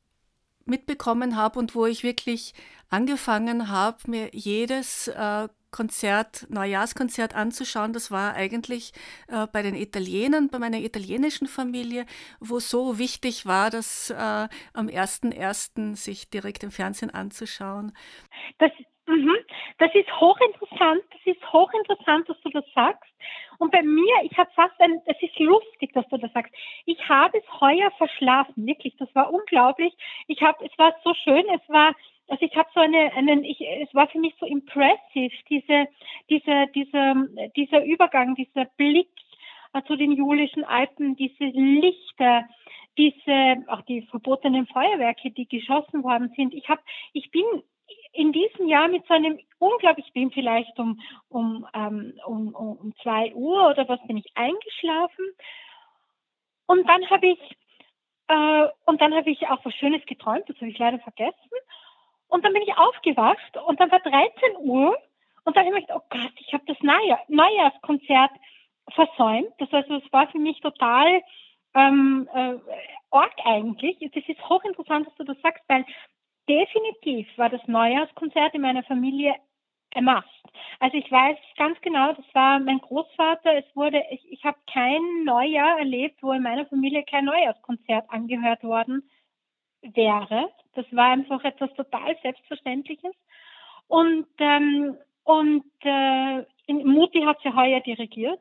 mitbekommen 0.65 1.35
habe 1.35 1.59
und 1.59 1.75
wo 1.75 1.85
ich 1.85 2.03
wirklich 2.03 2.55
angefangen 2.89 3.69
habe, 3.69 4.09
mir 4.09 4.29
jedes 4.33 5.07
äh, 5.07 5.47
Konzert, 5.71 6.47
Neujahrskonzert 6.49 7.35
anzuschauen. 7.35 7.93
Das 7.93 8.11
war 8.11 8.33
eigentlich 8.33 8.93
äh, 9.27 9.47
bei 9.51 9.61
den 9.61 9.75
Italienern, 9.75 10.49
bei 10.49 10.59
meiner 10.59 10.79
italienischen 10.79 11.47
Familie, 11.47 12.05
wo 12.39 12.59
so 12.59 12.97
wichtig 12.97 13.45
war, 13.45 13.69
das 13.69 14.09
äh, 14.09 14.15
am 14.73 14.87
1.1. 14.87 15.95
sich 15.95 16.29
direkt 16.29 16.63
im 16.63 16.71
Fernsehen 16.71 17.11
anzuschauen. 17.11 17.93
Das, 18.57 18.71
mh, 19.07 19.33
das 19.77 19.93
ist 19.93 20.09
hochinteressant, 20.19 21.03
das 21.11 21.35
ist 21.35 21.53
hochinteressant, 21.53 22.29
dass 22.29 22.41
du 22.41 22.49
das 22.49 22.65
sagst. 22.73 23.09
Und 23.59 23.71
bei 23.71 23.83
mir, 23.83 24.15
ich 24.23 24.37
habe 24.37 24.49
fast 24.55 24.79
ein, 24.79 25.01
es 25.05 25.21
ist 25.21 25.37
lustig, 25.37 25.91
dass 25.93 26.07
du 26.07 26.17
das 26.17 26.31
sagst. 26.31 26.53
Ich 26.85 27.09
habe 27.09 27.37
es 27.37 27.61
heuer 27.61 27.91
verschlafen, 27.97 28.65
wirklich, 28.65 28.95
das 28.97 29.13
war 29.13 29.31
unglaublich. 29.31 29.93
Ich 30.27 30.41
habe, 30.41 30.65
es 30.65 30.71
war 30.77 30.95
so 31.03 31.13
schön, 31.13 31.45
es 31.53 31.69
war 31.69 31.93
also 32.29 32.45
ich 32.45 32.55
habe 32.55 32.69
so 32.73 32.79
eine, 32.79 33.11
einen, 33.13 33.43
ich, 33.43 33.59
es 33.61 33.93
war 33.93 34.07
für 34.07 34.19
mich 34.19 34.35
so 34.39 34.45
impressive, 34.45 35.35
diese, 35.49 35.87
diese, 36.29 36.67
diese, 36.75 37.51
dieser 37.55 37.83
Übergang, 37.83 38.35
dieser 38.35 38.65
Blick 38.77 39.09
äh, 39.73 39.81
zu 39.83 39.95
den 39.95 40.11
Julischen 40.11 40.63
Alpen, 40.63 41.15
diese 41.15 41.45
Lichter, 41.45 42.45
diese, 42.97 43.63
auch 43.67 43.81
die 43.83 44.03
verbotenen 44.03 44.67
Feuerwerke, 44.67 45.31
die 45.31 45.47
geschossen 45.47 46.03
worden 46.03 46.31
sind. 46.35 46.53
Ich 46.53 46.67
habe, 46.69 46.81
ich 47.13 47.31
bin 47.31 47.43
in 48.13 48.31
diesem 48.31 48.67
Jahr 48.67 48.87
mit 48.87 49.05
so 49.07 49.13
einem 49.13 49.39
unglaublich, 49.57 50.07
ich 50.07 50.13
bin 50.13 50.31
vielleicht 50.31 50.77
um, 50.79 50.99
um, 51.29 51.65
ähm, 51.73 52.13
um, 52.25 52.53
um 52.53 52.93
zwei 53.01 53.33
Uhr 53.33 53.69
oder 53.69 53.87
was 53.87 54.05
bin 54.07 54.17
ich 54.17 54.31
eingeschlafen. 54.35 55.25
Und 56.65 56.87
dann 56.87 57.09
habe 57.09 57.27
ich, 57.27 57.39
äh, 58.27 58.67
und 58.85 59.01
dann 59.01 59.13
habe 59.15 59.31
ich 59.31 59.47
auch 59.47 59.63
was 59.63 59.73
Schönes 59.75 60.05
geträumt, 60.05 60.47
das 60.47 60.57
habe 60.57 60.69
ich 60.69 60.77
leider 60.77 60.99
vergessen. 60.99 61.49
Und 62.29 62.45
dann 62.45 62.53
bin 62.53 62.61
ich 62.61 62.77
aufgewacht 62.77 63.57
und 63.67 63.79
dann 63.79 63.91
war 63.91 63.99
13 63.99 64.57
Uhr 64.59 64.95
und 65.43 65.57
dann 65.57 65.65
habe 65.65 65.79
ich 65.79 65.87
gedacht, 65.87 66.01
oh 66.01 66.07
Gott, 66.09 66.33
ich 66.37 66.53
habe 66.53 66.63
das 66.67 66.77
Neujahr, 66.81 67.19
Neujahrskonzert 67.27 68.31
versäumt. 68.93 69.51
Das 69.57 69.71
heißt, 69.71 69.89
das 69.89 70.03
war 70.11 70.27
für 70.27 70.37
mich 70.37 70.59
total 70.61 71.21
ähm, 71.73 72.29
äh, 72.33 72.55
arg 73.11 73.33
eigentlich. 73.45 73.97
Das 74.13 74.23
ist 74.27 74.49
hochinteressant, 74.49 75.07
dass 75.07 75.15
du 75.15 75.23
das 75.23 75.41
sagst, 75.41 75.63
weil 75.67 75.85
definitiv 76.47 77.27
war 77.37 77.49
das 77.49 77.61
Neujahrskonzert 77.67 78.53
in 78.53 78.61
meiner 78.61 78.83
Familie 78.83 79.35
ein. 79.95 80.07
Also 80.79 80.97
ich 80.97 81.11
weiß 81.11 81.37
ganz 81.57 81.79
genau, 81.81 82.13
das 82.13 82.25
war 82.33 82.59
mein 82.59 82.79
Großvater. 82.79 83.55
Es 83.57 83.75
wurde, 83.75 84.03
ich, 84.11 84.31
ich 84.31 84.43
habe 84.43 84.57
kein 84.71 85.01
Neujahr 85.25 85.79
erlebt, 85.79 86.21
wo 86.21 86.31
in 86.31 86.43
meiner 86.43 86.67
Familie 86.67 87.03
kein 87.03 87.25
Neujahrskonzert 87.25 88.09
angehört 88.09 88.63
worden 88.63 89.09
wäre. 89.81 90.49
Das 90.75 90.85
war 90.91 91.11
einfach 91.11 91.43
etwas 91.43 91.73
total 91.73 92.15
Selbstverständliches. 92.21 93.13
Und, 93.87 94.27
ähm, 94.39 94.97
und 95.23 95.65
äh, 95.81 96.43
Mutti 96.67 97.21
hat 97.21 97.39
sie 97.43 97.53
heuer 97.53 97.79
dirigiert. 97.81 98.39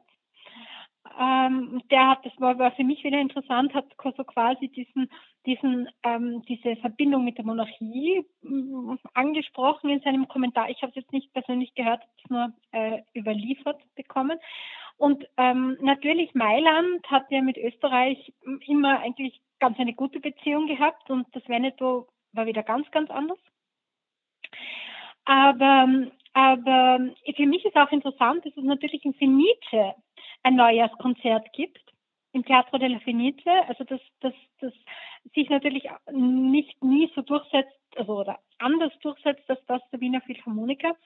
Ähm, 1.18 1.82
der 1.90 2.10
hat, 2.10 2.24
das 2.24 2.32
war, 2.38 2.58
war 2.58 2.72
für 2.72 2.84
mich 2.84 3.02
wieder 3.02 3.18
interessant, 3.18 3.74
hat 3.74 3.86
so 4.16 4.24
quasi 4.24 4.68
diesen, 4.68 5.10
diesen, 5.46 5.88
ähm, 6.02 6.42
diese 6.42 6.76
Verbindung 6.76 7.24
mit 7.24 7.38
der 7.38 7.44
Monarchie 7.44 8.24
äh, 8.44 8.96
angesprochen 9.14 9.90
in 9.90 10.00
seinem 10.00 10.28
Kommentar. 10.28 10.68
Ich 10.70 10.82
habe 10.82 10.90
es 10.90 10.96
jetzt 10.96 11.12
nicht 11.12 11.32
persönlich 11.32 11.74
gehört, 11.74 12.02
nur 12.28 12.52
äh, 12.72 13.00
überliefert 13.14 13.80
bekommen. 13.96 14.38
Und 14.98 15.24
ähm, 15.36 15.78
natürlich 15.80 16.34
Mailand 16.34 17.08
hat 17.08 17.30
ja 17.30 17.40
mit 17.40 17.56
Österreich 17.56 18.32
immer 18.66 18.98
eigentlich 19.00 19.40
ganz 19.60 19.78
eine 19.78 19.94
gute 19.94 20.20
Beziehung 20.20 20.66
gehabt 20.66 21.08
und 21.08 21.26
das 21.32 21.48
Veneto 21.48 22.08
war 22.32 22.46
wieder 22.46 22.64
ganz, 22.64 22.90
ganz 22.90 23.08
anders. 23.10 23.38
Aber, 25.24 25.88
aber 26.32 27.10
für 27.36 27.46
mich 27.46 27.64
ist 27.64 27.76
auch 27.76 27.92
interessant, 27.92 28.44
dass 28.44 28.56
es 28.56 28.64
natürlich 28.64 29.04
in 29.04 29.14
Fenice 29.14 29.94
ein 30.42 30.56
Neujahrskonzert 30.56 31.52
gibt, 31.52 31.80
im 32.32 32.44
Teatro 32.44 32.78
della 32.78 32.98
Fenice, 33.00 33.46
also 33.68 33.84
dass 33.84 34.00
das, 34.20 34.34
das 34.60 34.72
sich 35.34 35.48
natürlich 35.48 35.84
nicht 36.10 36.82
nie 36.82 37.10
so 37.14 37.22
durchsetzt, 37.22 37.78
also 37.96 38.20
oder 38.20 38.38
anders 38.58 38.92
durchsetzt 39.00 39.48
als 39.48 39.64
das 39.66 39.82
der 39.90 40.00
Wiener 40.00 40.20
Philharmoniker. 40.22 40.96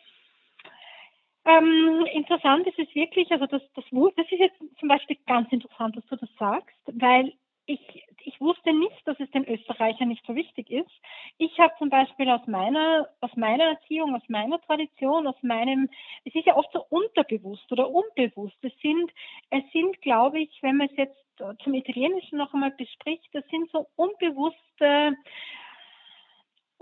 Ähm, 1.44 2.06
interessant 2.12 2.66
ist 2.68 2.78
es 2.78 2.94
wirklich, 2.94 3.30
also 3.32 3.46
das, 3.46 3.62
das, 3.74 3.84
das 3.90 4.26
ist 4.30 4.38
jetzt 4.38 4.58
zum 4.78 4.88
Beispiel 4.88 5.16
ganz 5.26 5.50
interessant, 5.50 5.96
dass 5.96 6.06
du 6.06 6.16
das 6.16 6.28
sagst, 6.38 6.76
weil 6.86 7.32
ich, 7.66 7.80
ich 8.24 8.40
wusste 8.40 8.72
nicht, 8.72 9.06
dass 9.06 9.18
es 9.20 9.30
den 9.30 9.48
Österreichern 9.48 10.08
nicht 10.08 10.24
so 10.26 10.34
wichtig 10.34 10.70
ist. 10.70 10.90
Ich 11.38 11.58
habe 11.58 11.72
zum 11.78 11.90
Beispiel 11.90 12.28
aus 12.28 12.46
meiner, 12.46 13.08
aus 13.20 13.34
meiner 13.36 13.64
Erziehung, 13.64 14.14
aus 14.14 14.28
meiner 14.28 14.60
Tradition, 14.60 15.26
aus 15.26 15.40
meinem, 15.42 15.88
es 16.24 16.34
ist 16.34 16.46
ja 16.46 16.56
oft 16.56 16.70
so 16.72 16.84
unterbewusst 16.90 17.70
oder 17.72 17.88
unbewusst. 17.90 18.56
Es 18.62 18.72
sind, 18.80 19.10
es 19.50 19.62
sind, 19.72 20.00
glaube 20.02 20.40
ich, 20.40 20.58
wenn 20.62 20.76
man 20.76 20.88
es 20.88 20.96
jetzt 20.96 21.16
zum 21.64 21.74
Italienischen 21.74 22.38
noch 22.38 22.52
einmal 22.54 22.72
bespricht, 22.72 23.28
das 23.32 23.44
sind 23.48 23.70
so 23.70 23.86
unbewusste, 23.96 25.16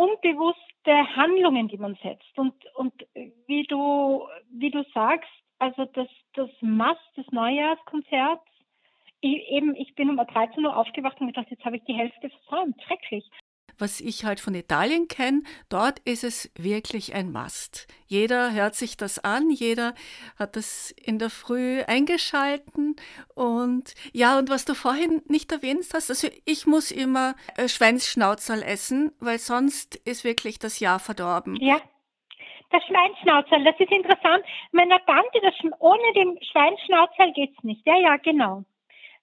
unbewusste 0.00 1.16
Handlungen, 1.16 1.68
die 1.68 1.76
man 1.76 1.94
setzt. 2.02 2.38
Und, 2.38 2.54
und 2.74 2.94
wie 3.46 3.64
du, 3.64 4.26
wie 4.50 4.70
du 4.70 4.82
sagst, 4.94 5.28
also 5.58 5.84
das, 5.84 6.08
das 6.34 6.48
Mast 6.62 7.04
des 7.16 7.26
Neujahrskonzerts, 7.30 8.42
ich, 9.20 9.46
eben, 9.50 9.74
ich 9.76 9.94
bin 9.94 10.08
um 10.08 10.16
13 10.16 10.64
Uhr 10.64 10.74
aufgewacht 10.74 11.20
und 11.20 11.26
gedacht, 11.26 11.48
jetzt 11.50 11.64
habe 11.66 11.76
ich 11.76 11.84
die 11.84 11.92
Hälfte 11.92 12.30
versäumt. 12.30 12.82
Schrecklich. 12.82 13.28
Was 13.80 14.00
ich 14.00 14.24
halt 14.26 14.40
von 14.40 14.54
Italien 14.54 15.08
kenne, 15.08 15.42
dort 15.70 16.00
ist 16.00 16.22
es 16.22 16.52
wirklich 16.54 17.14
ein 17.14 17.32
Must. 17.32 17.88
Jeder 18.06 18.52
hört 18.52 18.74
sich 18.74 18.98
das 18.98 19.18
an, 19.18 19.50
jeder 19.50 19.94
hat 20.38 20.54
das 20.54 20.90
in 20.90 21.18
der 21.18 21.30
Früh 21.30 21.80
eingeschalten. 21.86 22.96
Und 23.34 23.94
ja, 24.12 24.38
und 24.38 24.50
was 24.50 24.66
du 24.66 24.74
vorhin 24.74 25.22
nicht 25.28 25.50
erwähnt 25.50 25.86
hast, 25.94 26.10
also 26.10 26.28
ich 26.44 26.66
muss 26.66 26.90
immer 26.90 27.34
äh, 27.56 27.68
Schweinsschnauzel 27.68 28.62
essen, 28.62 29.12
weil 29.18 29.38
sonst 29.38 29.96
ist 29.96 30.24
wirklich 30.24 30.58
das 30.58 30.78
Jahr 30.78 30.98
verdorben. 30.98 31.56
Ja. 31.56 31.80
Das 32.72 32.84
Schweinschnauzel, 32.84 33.64
das 33.64 33.74
ist 33.80 33.90
interessant. 33.90 34.44
Meiner 34.70 35.04
Tante, 35.04 35.40
das, 35.42 35.54
ohne 35.80 36.12
den 36.14 36.38
Schweinschnauzel 36.52 37.32
geht 37.32 37.50
es 37.56 37.64
nicht. 37.64 37.84
Ja, 37.84 37.96
ja, 37.96 38.16
genau. 38.18 38.64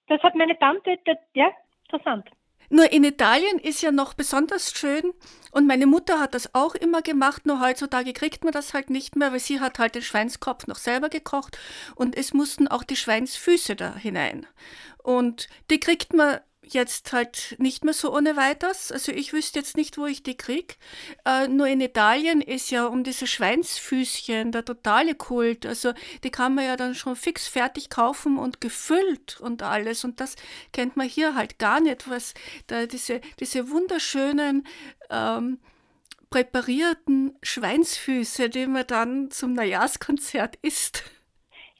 Das 0.08 0.22
hat 0.22 0.34
meine 0.34 0.58
Tante, 0.58 0.98
das, 1.04 1.16
ja, 1.32 1.50
interessant. 1.84 2.28
Nur 2.70 2.92
in 2.92 3.04
Italien 3.04 3.58
ist 3.58 3.82
ja 3.82 3.90
noch 3.90 4.14
besonders 4.14 4.72
schön 4.72 5.12
und 5.50 5.66
meine 5.66 5.86
Mutter 5.86 6.20
hat 6.20 6.34
das 6.34 6.54
auch 6.54 6.74
immer 6.74 7.02
gemacht, 7.02 7.46
nur 7.46 7.60
heutzutage 7.60 8.12
kriegt 8.12 8.44
man 8.44 8.52
das 8.52 8.74
halt 8.74 8.90
nicht 8.90 9.16
mehr, 9.16 9.32
weil 9.32 9.40
sie 9.40 9.60
hat 9.60 9.78
halt 9.78 9.94
den 9.94 10.02
Schweinskopf 10.02 10.66
noch 10.66 10.76
selber 10.76 11.08
gekocht 11.08 11.56
und 11.94 12.16
es 12.16 12.34
mussten 12.34 12.68
auch 12.68 12.84
die 12.84 12.96
Schweinsfüße 12.96 13.74
da 13.74 13.94
hinein. 13.96 14.46
Und 15.02 15.48
die 15.70 15.80
kriegt 15.80 16.12
man 16.12 16.40
jetzt 16.74 17.12
halt 17.12 17.56
nicht 17.58 17.84
mehr 17.84 17.94
so 17.94 18.14
ohne 18.14 18.36
weiteres. 18.36 18.92
Also 18.92 19.12
ich 19.12 19.32
wüsste 19.32 19.58
jetzt 19.58 19.76
nicht, 19.76 19.98
wo 19.98 20.06
ich 20.06 20.22
die 20.22 20.36
kriege. 20.36 20.74
Äh, 21.24 21.48
nur 21.48 21.66
in 21.66 21.80
Italien 21.80 22.40
ist 22.40 22.70
ja 22.70 22.86
um 22.86 23.04
diese 23.04 23.26
Schweinsfüßchen 23.26 24.52
der 24.52 24.64
totale 24.64 25.14
Kult. 25.14 25.66
Also 25.66 25.92
die 26.24 26.30
kann 26.30 26.54
man 26.54 26.64
ja 26.64 26.76
dann 26.76 26.94
schon 26.94 27.16
fix 27.16 27.48
fertig 27.48 27.90
kaufen 27.90 28.38
und 28.38 28.60
gefüllt 28.60 29.40
und 29.40 29.62
alles. 29.62 30.04
Und 30.04 30.20
das 30.20 30.36
kennt 30.72 30.96
man 30.96 31.08
hier 31.08 31.34
halt 31.34 31.58
gar 31.58 31.80
nicht, 31.80 32.08
was 32.08 32.34
da 32.66 32.86
diese, 32.86 33.20
diese 33.40 33.70
wunderschönen 33.70 34.66
ähm, 35.10 35.58
präparierten 36.30 37.36
Schweinsfüße, 37.42 38.50
die 38.50 38.66
man 38.66 38.86
dann 38.86 39.30
zum 39.30 39.54
Neujahrskonzert 39.54 40.56
isst. 40.62 41.04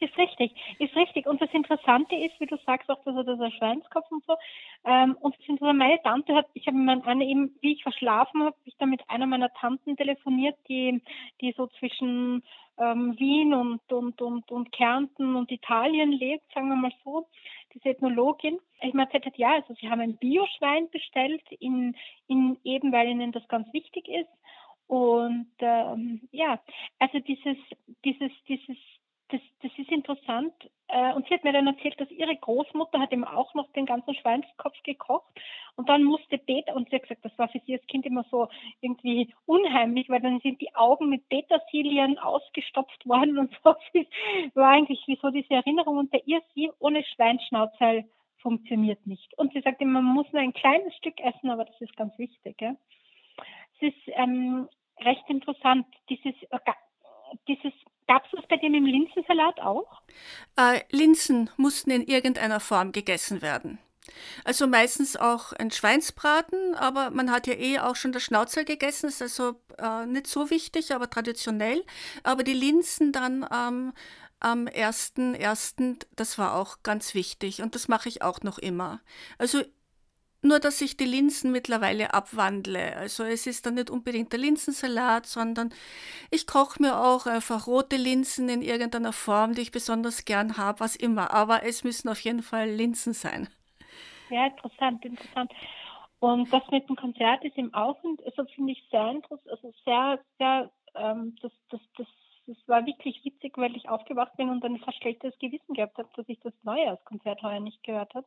Ist 0.00 0.16
richtig, 0.16 0.52
ist 0.78 0.94
richtig. 0.94 1.26
Und 1.26 1.42
das 1.42 1.52
Interessante 1.52 2.14
ist, 2.14 2.38
wie 2.38 2.46
du 2.46 2.56
sagst, 2.64 2.88
auch 2.88 3.02
so 3.04 3.22
dieser 3.22 3.50
Schweinskopf 3.50 4.08
und 4.12 4.24
so. 4.26 4.36
Ähm, 4.84 5.16
und 5.20 5.34
das 5.36 5.48
Interessante, 5.48 5.74
meine 5.74 6.02
Tante 6.02 6.34
hat, 6.36 6.46
ich 6.54 6.68
habe 6.68 6.76
mit 6.76 7.04
einer 7.04 7.24
eben, 7.24 7.56
wie 7.60 7.72
ich 7.72 7.82
verschlafen 7.82 8.44
habe, 8.44 8.56
ich 8.64 8.76
da 8.78 8.86
mit 8.86 9.02
einer 9.10 9.26
meiner 9.26 9.52
Tanten 9.54 9.96
telefoniert, 9.96 10.56
die, 10.68 11.02
die 11.40 11.52
so 11.56 11.66
zwischen 11.78 12.44
ähm, 12.78 13.18
Wien 13.18 13.54
und, 13.54 13.92
und, 13.92 14.22
und, 14.22 14.50
und 14.52 14.70
Kärnten 14.70 15.34
und 15.34 15.50
Italien 15.50 16.12
lebt, 16.12 16.44
sagen 16.54 16.68
wir 16.68 16.76
mal 16.76 16.92
so, 17.04 17.26
diese 17.74 17.88
Ethnologin. 17.88 18.58
Ich 18.80 18.94
meine, 18.94 19.10
sie 19.10 19.16
hat 19.16 19.36
ja, 19.36 19.54
also 19.54 19.74
sie 19.74 19.90
haben 19.90 20.00
ein 20.00 20.16
Bioschwein 20.16 20.88
bestellt, 20.90 21.42
in, 21.58 21.96
in, 22.28 22.56
eben 22.62 22.92
weil 22.92 23.08
ihnen 23.08 23.32
das 23.32 23.46
ganz 23.48 23.72
wichtig 23.72 24.06
ist. 24.08 24.30
Und 24.86 25.50
ähm, 25.58 26.28
ja, 26.30 26.60
also 26.98 27.18
dieses, 27.18 27.56
dieses, 28.04 28.30
dieses 28.48 28.76
interessant. 30.28 30.54
Äh, 30.88 31.12
und 31.14 31.26
sie 31.28 31.34
hat 31.34 31.44
mir 31.44 31.52
dann 31.52 31.66
erzählt, 31.66 32.00
dass 32.00 32.10
ihre 32.10 32.34
Großmutter 32.34 32.98
hat 32.98 33.12
ihm 33.12 33.24
auch 33.24 33.52
noch 33.54 33.70
den 33.72 33.84
ganzen 33.84 34.14
Schweinskopf 34.14 34.82
gekocht. 34.84 35.28
Und 35.76 35.88
dann 35.88 36.02
musste 36.02 36.38
Peter, 36.38 36.74
und 36.74 36.88
sie 36.88 36.96
hat 36.96 37.02
gesagt, 37.02 37.24
das 37.24 37.38
war 37.38 37.48
für 37.48 37.60
sie 37.66 37.74
als 37.74 37.86
Kind 37.86 38.06
immer 38.06 38.24
so 38.30 38.48
irgendwie 38.80 39.32
unheimlich, 39.46 40.08
weil 40.08 40.20
dann 40.20 40.40
sind 40.40 40.60
die 40.60 40.74
Augen 40.74 41.10
mit 41.10 41.28
Petersilien 41.28 42.18
ausgestopft 42.18 43.06
worden 43.06 43.38
und 43.38 43.52
so. 43.64 43.74
Das 43.92 44.56
war 44.56 44.70
eigentlich 44.70 45.02
wie 45.06 45.18
so 45.20 45.30
diese 45.30 45.54
Erinnerung. 45.54 45.98
Und 45.98 46.12
der 46.12 46.26
ihr 46.26 46.40
sie 46.54 46.70
ohne 46.78 47.04
Schweinschnauzel 47.04 48.04
funktioniert 48.38 49.06
nicht. 49.06 49.36
Und 49.36 49.52
sie 49.52 49.60
sagte, 49.60 49.84
man 49.84 50.04
muss 50.04 50.32
nur 50.32 50.40
ein 50.40 50.54
kleines 50.54 50.94
Stück 50.96 51.20
essen, 51.20 51.50
aber 51.50 51.64
das 51.64 51.80
ist 51.80 51.96
ganz 51.96 52.16
wichtig. 52.18 52.56
Ja? 52.60 52.76
Es 53.80 53.88
ist 53.88 54.14
ähm, 54.14 54.68
recht 55.00 55.28
interessant, 55.28 55.86
dieses, 56.08 56.34
bei 58.48 58.56
dir 58.56 58.66
im 58.66 58.84
Linsensalat 58.84 59.60
auch? 59.60 60.02
Äh, 60.56 60.80
Linsen 60.90 61.50
mussten 61.56 61.90
in 61.90 62.02
irgendeiner 62.02 62.60
Form 62.60 62.92
gegessen 62.92 63.42
werden. 63.42 63.78
Also 64.44 64.66
meistens 64.66 65.16
auch 65.16 65.52
ein 65.52 65.70
Schweinsbraten, 65.70 66.74
aber 66.74 67.10
man 67.10 67.30
hat 67.30 67.46
ja 67.46 67.54
eh 67.54 67.78
auch 67.78 67.96
schon 67.96 68.12
das 68.12 68.22
Schnauzel 68.22 68.64
gegessen, 68.64 69.08
ist 69.08 69.22
also 69.22 69.60
äh, 69.78 70.06
nicht 70.06 70.26
so 70.26 70.50
wichtig, 70.50 70.94
aber 70.94 71.10
traditionell. 71.10 71.84
Aber 72.22 72.42
die 72.42 72.54
Linsen 72.54 73.12
dann 73.12 73.46
ähm, 73.52 73.92
am 74.40 74.66
1.1., 74.66 76.06
das 76.16 76.38
war 76.38 76.54
auch 76.54 76.78
ganz 76.82 77.14
wichtig 77.14 77.62
und 77.62 77.74
das 77.74 77.88
mache 77.88 78.08
ich 78.08 78.22
auch 78.22 78.42
noch 78.42 78.58
immer. 78.58 79.00
Also 79.36 79.62
nur, 80.42 80.60
dass 80.60 80.80
ich 80.80 80.96
die 80.96 81.04
Linsen 81.04 81.50
mittlerweile 81.50 82.14
abwandle. 82.14 82.96
Also 82.96 83.24
es 83.24 83.46
ist 83.46 83.66
dann 83.66 83.74
nicht 83.74 83.90
unbedingt 83.90 84.32
der 84.32 84.38
Linsensalat, 84.38 85.26
sondern 85.26 85.70
ich 86.30 86.46
koche 86.46 86.80
mir 86.80 86.98
auch 86.98 87.26
einfach 87.26 87.66
rote 87.66 87.96
Linsen 87.96 88.48
in 88.48 88.62
irgendeiner 88.62 89.12
Form, 89.12 89.54
die 89.54 89.62
ich 89.62 89.72
besonders 89.72 90.24
gern 90.24 90.56
habe, 90.56 90.80
was 90.80 90.94
immer. 90.94 91.32
Aber 91.32 91.64
es 91.64 91.82
müssen 91.82 92.08
auf 92.08 92.20
jeden 92.20 92.42
Fall 92.42 92.68
Linsen 92.68 93.12
sein. 93.12 93.48
Ja, 94.30 94.46
interessant, 94.46 95.04
interessant. 95.04 95.52
Und 96.20 96.52
das 96.52 96.62
mit 96.70 96.88
dem 96.88 96.96
Konzert 96.96 97.44
ist 97.44 97.56
im 97.56 97.72
Ausland, 97.74 98.22
also 98.24 98.44
finde 98.54 98.72
ich 98.72 98.84
sehr 98.90 99.10
interessant, 99.10 99.50
also 99.50 99.72
sehr, 99.84 100.20
sehr, 100.38 100.70
ähm, 100.96 101.36
das, 101.40 101.52
das, 101.70 101.80
das, 101.96 102.06
das 102.46 102.56
war 102.66 102.84
wirklich 102.86 103.24
witzig, 103.24 103.56
weil 103.56 103.76
ich 103.76 103.88
aufgewacht 103.88 104.36
bin 104.36 104.48
und 104.48 104.64
ein 104.64 104.78
fast 104.78 104.98
schlechtes 104.98 105.38
Gewissen 105.38 105.74
gehabt 105.74 105.96
habe, 105.96 106.08
dass 106.16 106.28
ich 106.28 106.40
das 106.40 106.52
Neujahrskonzert 106.62 107.42
heuer 107.42 107.60
nicht 107.60 107.82
gehört 107.84 108.14
habe. 108.14 108.26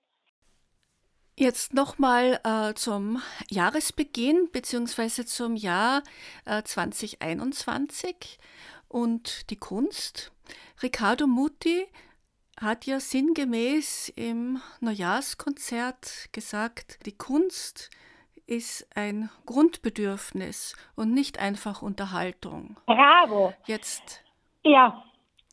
Jetzt 1.37 1.73
nochmal 1.73 2.39
äh, 2.43 2.73
zum 2.73 3.21
Jahresbeginn 3.49 4.49
bzw. 4.51 5.25
zum 5.25 5.55
Jahr 5.55 6.03
äh, 6.45 6.61
2021 6.61 8.37
und 8.89 9.49
die 9.49 9.55
Kunst. 9.55 10.31
Riccardo 10.83 11.27
Muti 11.27 11.87
hat 12.59 12.85
ja 12.85 12.99
sinngemäß 12.99 14.09
im 14.15 14.61
Neujahrskonzert 14.81 16.29
gesagt, 16.31 16.99
die 17.05 17.17
Kunst 17.17 17.89
ist 18.45 18.85
ein 18.95 19.29
Grundbedürfnis 19.45 20.75
und 20.95 21.13
nicht 21.13 21.39
einfach 21.39 21.81
Unterhaltung. 21.81 22.77
Bravo. 22.85 23.53
Jetzt. 23.65 24.23
Ja, 24.63 25.03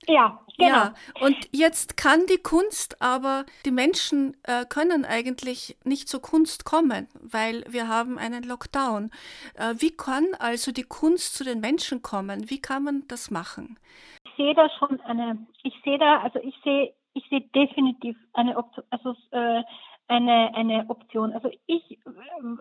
ja, 0.07 0.41
genau. 0.57 0.69
Ja, 0.69 0.95
und 1.21 1.37
jetzt 1.53 1.97
kann 1.97 2.21
die 2.27 2.39
Kunst, 2.39 3.01
aber 3.03 3.45
die 3.65 3.71
Menschen 3.71 4.37
äh, 4.45 4.65
können 4.65 5.05
eigentlich 5.05 5.77
nicht 5.85 6.09
zur 6.09 6.23
Kunst 6.23 6.65
kommen, 6.65 7.09
weil 7.21 7.65
wir 7.69 7.89
haben 7.89 8.19
einen 8.19 8.43
Lockdown. 8.43 9.11
Äh, 9.55 9.75
wie 9.79 9.91
kann 9.91 10.27
also 10.39 10.73
die 10.73 10.85
Kunst 10.85 11.37
zu 11.37 11.45
den 11.45 11.61
Menschen 11.61 12.03
kommen? 12.03 12.49
Wie 12.51 12.61
kann 12.61 12.85
man 12.85 13.05
das 13.09 13.31
machen? 13.31 13.79
Ich 14.25 14.33
sehe 14.37 14.55
da 14.55 14.71
schon 14.79 15.01
eine, 15.01 15.47
ich 15.63 15.75
sehe 15.85 15.99
da, 15.99 16.21
also 16.21 16.39
ich 16.41 16.55
sehe, 16.63 16.95
ich 17.15 17.29
sehe 17.29 17.41
definitiv 17.41 18.17
eine 18.35 18.57
Option, 18.57 18.85
also 18.91 19.15
äh, 19.33 19.63
eine, 20.07 20.55
eine 20.55 20.89
Option. 20.89 21.33
Also 21.33 21.51
ich, 21.67 21.91
äh, 21.91 21.99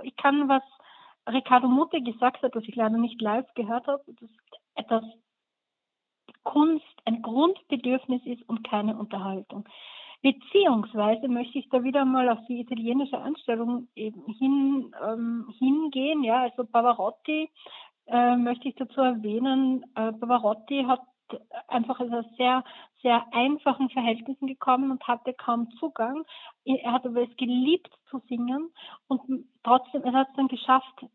ich 0.04 0.15
kann 0.17 0.50
was 0.50 0.63
Ricardo 1.30 1.67
Mutte 1.67 2.02
gesagt 2.02 2.41
hat, 2.43 2.56
was 2.56 2.63
ich 2.63 2.76
leider 2.76 2.97
nicht 2.97 3.21
live 3.21 3.47
gehört 3.54 3.88
habe, 3.88 4.04
das 4.19 4.30
etwas 4.76 5.04
Kunst 6.48 6.86
ein 7.06 7.22
Grundbedürfnis 7.22 8.22
ist 8.26 8.48
und 8.48 8.64
keine 8.68 8.98
Unterhaltung. 8.98 9.68
Beziehungsweise 10.22 11.28
möchte 11.28 11.60
ich 11.60 11.70
da 11.70 11.84
wieder 11.84 12.06
mal 12.06 12.30
auf 12.30 12.40
die 12.48 12.62
italienische 12.62 13.18
Anstellung 13.18 13.88
eben 13.96 14.26
hin, 14.40 14.96
ähm, 15.06 15.54
hingehen. 15.60 16.24
Ja, 16.24 16.44
also 16.44 16.64
Pavarotti 16.64 17.50
äh, 18.08 18.36
möchte 18.38 18.70
ich 18.70 18.76
dazu 18.76 19.02
erwähnen. 19.02 19.84
Äh, 19.96 20.14
Pavarotti 20.14 20.86
hat 20.86 21.02
einfach 21.68 22.00
aus 22.00 22.26
sehr, 22.38 22.64
sehr 23.02 23.26
einfachen 23.34 23.90
Verhältnissen 23.90 24.48
gekommen 24.48 24.92
und 24.92 25.06
hatte 25.08 25.34
kaum 25.34 25.70
Zugang. 25.80 26.24
Er 26.64 26.94
hat 26.94 27.06
aber 27.06 27.24
es 27.24 27.36
geliebt 27.36 27.94
zu 28.10 28.20
singen 28.30 28.72
und 29.08 29.22
trotzdem, 29.64 30.04
er 30.04 30.14
hat 30.14 30.30
es 30.30 30.36
dann 30.38 30.48
geschafft, 30.48 31.06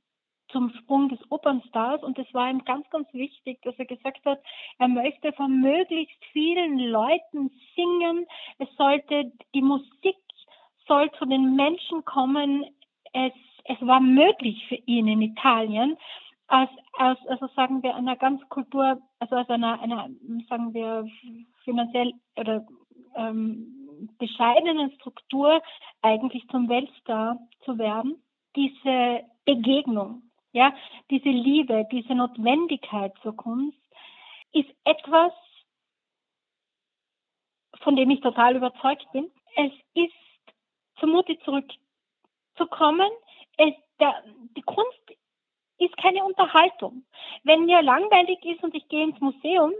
zum 0.53 0.71
Sprung 0.71 1.09
des 1.09 1.19
Opernstars 1.31 2.03
und 2.03 2.19
es 2.19 2.33
war 2.33 2.51
ihm 2.51 2.65
ganz, 2.65 2.89
ganz 2.91 3.13
wichtig, 3.13 3.61
dass 3.63 3.79
er 3.79 3.87
gesagt 3.87 4.25
hat, 4.25 4.41
er 4.79 4.89
möchte 4.89 5.33
von 5.33 5.61
möglichst 5.61 6.23
vielen 6.33 6.79
Leuten 6.79 7.51
singen. 7.75 8.27
Es 8.59 8.69
sollte, 8.77 9.33
die 9.55 9.63
Musik 9.63 10.17
soll 10.87 11.11
zu 11.13 11.25
den 11.25 11.57
Menschen 11.57 12.05
kommen. 12.05 12.65
Es, 13.13 13.33
es 13.65 13.81
war 13.81 14.01
möglich 14.01 14.65
für 14.69 14.79
ihn 14.87 15.09
in 15.09 15.23
Italien, 15.23 15.97
aus, 16.49 16.69
aus, 16.99 17.17
also 17.29 17.47
sagen 17.57 17.83
wir, 17.83 17.95
einer 17.97 18.17
ganz 18.17 18.47
Kultur, 18.49 19.01
also 19.19 19.37
aus 19.37 19.49
einer, 19.49 19.81
einer 19.81 20.11
sagen 20.49 20.75
wir, 20.75 21.07
finanziell 21.65 22.13
oder 22.37 22.67
ähm, 23.17 24.09
bescheidenen 24.19 24.91
Struktur 24.93 25.63
eigentlich 26.03 26.47
zum 26.49 26.69
Weltstar 26.69 27.39
zu 27.65 27.79
werden. 27.79 28.23
Diese 28.55 29.21
Begegnung 29.45 30.23
ja, 30.53 30.75
diese 31.11 31.31
Liebe, 31.31 31.87
diese 31.91 32.15
Notwendigkeit 32.15 33.13
zur 33.23 33.35
Kunst 33.37 33.79
ist 34.53 34.69
etwas, 34.85 35.33
von 37.81 37.97
dem 37.97 38.11
ich 38.11 38.21
total 38.21 38.57
überzeugt 38.57 39.07
bin. 39.13 39.31
Es 39.57 39.73
ist 39.95 40.13
zur 41.01 41.09
Mutti 41.09 41.39
zurückzukommen. 41.41 43.11
Es, 43.57 43.75
der, 43.99 44.23
die 44.57 44.63
Kunst 44.63 45.01
ist 45.79 45.97
keine 45.97 46.23
Unterhaltung. 46.25 47.05
Wenn 47.43 47.65
mir 47.65 47.83
langweilig 47.83 48.45
ist 48.45 48.63
und 48.63 48.75
ich 48.75 48.87
gehe 48.89 49.05
ins 49.05 49.21
Museum, 49.21 49.73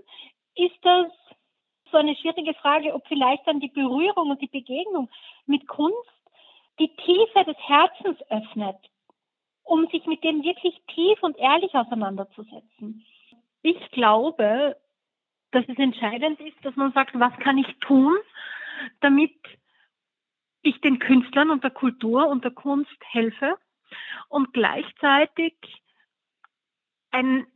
ist 0.57 0.79
das 0.83 1.13
so 1.91 1.99
eine 1.99 2.17
schwierige 2.17 2.55
Frage, 2.55 2.95
ob 2.95 3.07
vielleicht 3.07 3.47
dann 3.47 3.61
die 3.61 3.69
Berührung 3.69 4.31
und 4.31 4.41
die 4.41 4.49
Begegnung 4.49 5.11
mit 5.47 5.69
Kunst 5.69 5.97
die 6.79 6.89
Tiefe 6.97 7.45
des 7.45 7.59
Herzens 7.59 8.19
öffnet 8.31 8.79
um 9.65 9.87
sich 9.89 10.07
mit 10.07 10.23
dem 10.25 10.43
wirklich 10.43 10.81
tief 10.95 11.23
und 11.23 11.37
ehrlich 11.39 11.75
auseinanderzusetzen. 11.75 13.05
Ich 13.63 13.91
glaube, 13.91 14.77
dass 15.53 15.65
es 15.69 15.79
entscheidend 15.79 16.41
ist, 16.41 16.57
dass 16.63 16.75
man 16.77 16.93
sagt, 16.93 17.19
was 17.19 17.37
kann 17.39 17.59
ich 17.59 17.77
tun, 17.81 18.15
damit 19.01 19.35
ich 20.63 20.81
den 20.81 20.99
Künstlern 20.99 21.51
und 21.51 21.63
der 21.63 21.71
Kultur 21.71 22.29
und 22.29 22.45
der 22.45 22.53
Kunst 22.53 22.97
helfe 23.11 23.57
und 24.29 24.53
gleichzeitig 24.53 25.55
ein, 27.11 27.47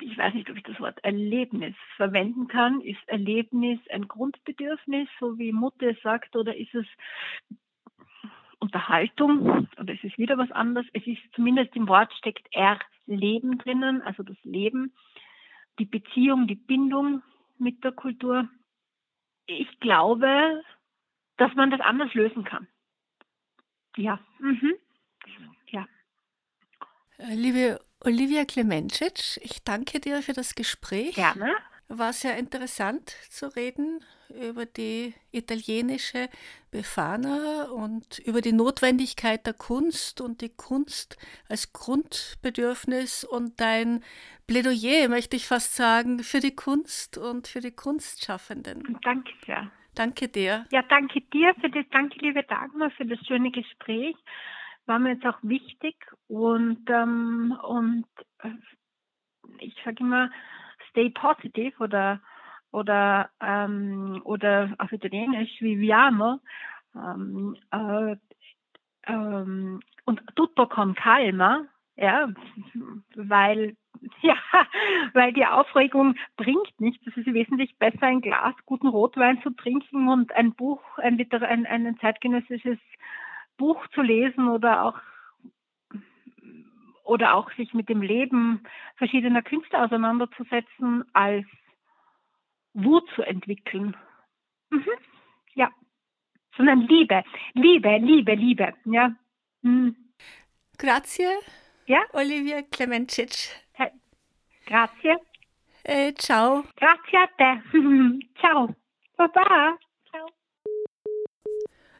ich 0.00 0.16
weiß 0.16 0.34
nicht, 0.34 0.48
ob 0.50 0.56
ich 0.56 0.62
das 0.62 0.78
Wort 0.80 1.02
Erlebnis 1.02 1.74
verwenden 1.96 2.46
kann. 2.46 2.80
Ist 2.82 3.02
Erlebnis 3.06 3.80
ein 3.90 4.06
Grundbedürfnis, 4.06 5.08
so 5.18 5.38
wie 5.38 5.52
Mutter 5.52 5.94
sagt, 6.02 6.36
oder 6.36 6.54
ist 6.56 6.74
es 6.74 6.86
Unterhaltung 8.62 9.68
oder 9.78 9.92
es 9.92 10.02
ist 10.04 10.16
wieder 10.18 10.38
was 10.38 10.50
anderes. 10.52 10.86
Es 10.92 11.06
ist 11.06 11.20
zumindest 11.34 11.74
im 11.74 11.88
Wort 11.88 12.12
steckt 12.14 12.48
Erleben 12.52 13.58
drinnen, 13.58 14.00
also 14.02 14.22
das 14.22 14.36
Leben, 14.44 14.94
die 15.78 15.84
Beziehung, 15.84 16.46
die 16.46 16.54
Bindung 16.54 17.22
mit 17.58 17.82
der 17.82 17.92
Kultur. 17.92 18.48
Ich 19.46 19.80
glaube, 19.80 20.62
dass 21.36 21.52
man 21.54 21.70
das 21.70 21.80
anders 21.80 22.14
lösen 22.14 22.44
kann. 22.44 22.68
Ja. 23.96 24.20
Mhm. 24.38 24.74
Ja. 25.70 25.86
Liebe 27.18 27.80
Olivia 28.00 28.44
Klemencic, 28.44 29.38
ich 29.42 29.64
danke 29.64 30.00
dir 30.00 30.22
für 30.22 30.32
das 30.32 30.54
Gespräch. 30.54 31.16
Gerne. 31.16 31.52
War 31.98 32.12
sehr 32.12 32.36
interessant 32.38 33.10
zu 33.30 33.54
reden 33.54 34.00
über 34.28 34.64
die 34.64 35.14
italienische 35.30 36.28
Befana 36.70 37.64
und 37.64 38.18
über 38.20 38.40
die 38.40 38.52
Notwendigkeit 38.52 39.46
der 39.46 39.54
Kunst 39.54 40.20
und 40.20 40.40
die 40.40 40.48
Kunst 40.48 41.18
als 41.48 41.72
Grundbedürfnis 41.72 43.24
und 43.24 43.60
dein 43.60 44.02
Plädoyer, 44.46 45.08
möchte 45.08 45.36
ich 45.36 45.46
fast 45.46 45.76
sagen, 45.76 46.20
für 46.20 46.40
die 46.40 46.54
Kunst 46.54 47.18
und 47.18 47.46
für 47.46 47.60
die 47.60 47.72
Kunstschaffenden. 47.72 48.98
Danke 49.02 49.32
sehr. 49.44 49.70
Danke 49.94 50.28
dir. 50.28 50.66
Ja, 50.70 50.82
danke 50.82 51.20
dir 51.20 51.54
für 51.60 51.68
das, 51.68 51.84
danke 51.90 52.18
liebe 52.20 52.42
Dagmar 52.44 52.90
für 52.92 53.04
das 53.04 53.18
schöne 53.26 53.50
Gespräch. 53.50 54.16
War 54.86 54.98
mir 54.98 55.12
jetzt 55.12 55.26
auch 55.26 55.38
wichtig 55.42 55.96
und, 56.28 56.88
ähm, 56.88 57.56
und 57.62 58.06
äh, 58.38 58.50
ich 59.58 59.74
sage 59.84 59.98
immer, 60.00 60.30
stay 60.92 61.10
positive 61.10 61.74
oder 61.80 62.20
oder 62.70 63.28
ähm, 63.40 64.22
oder 64.24 64.74
auf 64.78 64.92
Italienisch 64.92 65.60
viviamo 65.60 66.38
ähm, 66.94 67.56
äh, 67.70 68.16
ähm, 69.06 69.80
und 70.04 70.22
tutto 70.36 70.66
con 70.66 70.94
calma, 70.94 71.66
ja, 71.96 72.28
weil 73.14 73.76
ja, 74.22 74.36
weil 75.12 75.32
die 75.32 75.46
Aufregung 75.46 76.16
bringt 76.36 76.80
nichts. 76.80 77.06
Es 77.06 77.16
ist 77.16 77.32
wesentlich 77.32 77.76
besser, 77.78 78.06
ein 78.06 78.20
Glas 78.20 78.54
guten 78.66 78.88
Rotwein 78.88 79.40
zu 79.42 79.50
trinken 79.50 80.08
und 80.08 80.32
ein 80.32 80.54
Buch, 80.54 80.82
ein, 80.98 81.18
ein, 81.30 81.66
ein 81.66 81.98
zeitgenössisches 82.00 82.78
Buch 83.58 83.86
zu 83.88 84.02
lesen 84.02 84.48
oder 84.48 84.84
auch 84.84 84.98
oder 87.12 87.34
auch 87.34 87.52
sich 87.52 87.74
mit 87.74 87.88
dem 87.90 88.00
Leben 88.00 88.62
verschiedener 88.96 89.42
Künstler 89.42 89.84
auseinanderzusetzen, 89.84 91.04
als 91.12 91.44
Wut 92.72 93.04
zu 93.14 93.22
entwickeln. 93.22 93.94
Mhm. 94.70 94.86
Ja. 95.54 95.70
Sondern 96.56 96.80
Liebe, 96.80 97.22
Liebe, 97.52 97.98
Liebe, 97.98 98.34
Liebe. 98.34 98.72
Ja. 98.86 99.14
Mhm. 99.60 99.94
Grazie. 100.78 101.28
Ja. 101.86 102.02
Olivia 102.14 102.62
Klemencic. 102.62 103.50
Grazie. 104.64 105.18
Eh, 105.84 106.14
ciao. 106.14 106.64
Grazie 106.76 107.18
a 107.18 107.26
te. 107.36 107.62
ciao. 108.40 108.74
Baba. 109.16 109.76
Ciao. 110.08 110.28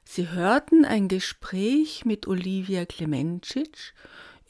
Sie 0.04 0.30
hörten 0.30 0.84
ein 0.84 1.08
Gespräch 1.08 2.04
mit 2.04 2.26
Olivia 2.26 2.86
Klemencic 2.86 3.94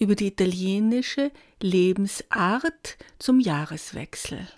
über 0.02 0.16
die 0.16 0.26
italienische 0.26 1.30
Lebensart 1.60 2.98
zum 3.20 3.38
Jahreswechsel. 3.38 4.48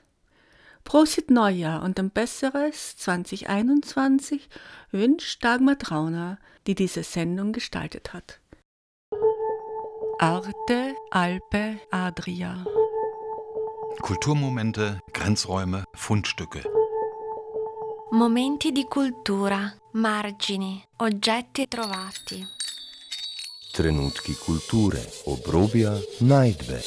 Prosit 0.84 1.30
Neujahr 1.30 1.82
und 1.82 1.98
ein 1.98 2.08
besseres 2.10 2.96
2021 2.96 4.48
wünscht 4.90 5.44
Dagmar 5.44 5.78
Trauner, 5.78 6.38
die 6.66 6.74
diese 6.74 7.02
Sendung 7.02 7.52
gestaltet 7.52 8.14
hat. 8.14 8.40
Arte, 10.18 10.94
Alpe, 11.10 11.78
Adria. 11.90 12.64
Kulturmomente, 14.00 15.00
Grenzräume, 15.12 15.84
Fundstücke. 15.94 16.62
Momenti 18.12 18.72
di 18.72 18.84
cultura, 18.84 19.74
margini, 19.92 20.82
oggetti 20.98 21.68
trovati. 21.68 22.63
Trenutki 23.74 24.34
kulture, 24.38 25.00
obrobja, 25.26 25.96
najdbe. 26.20 26.78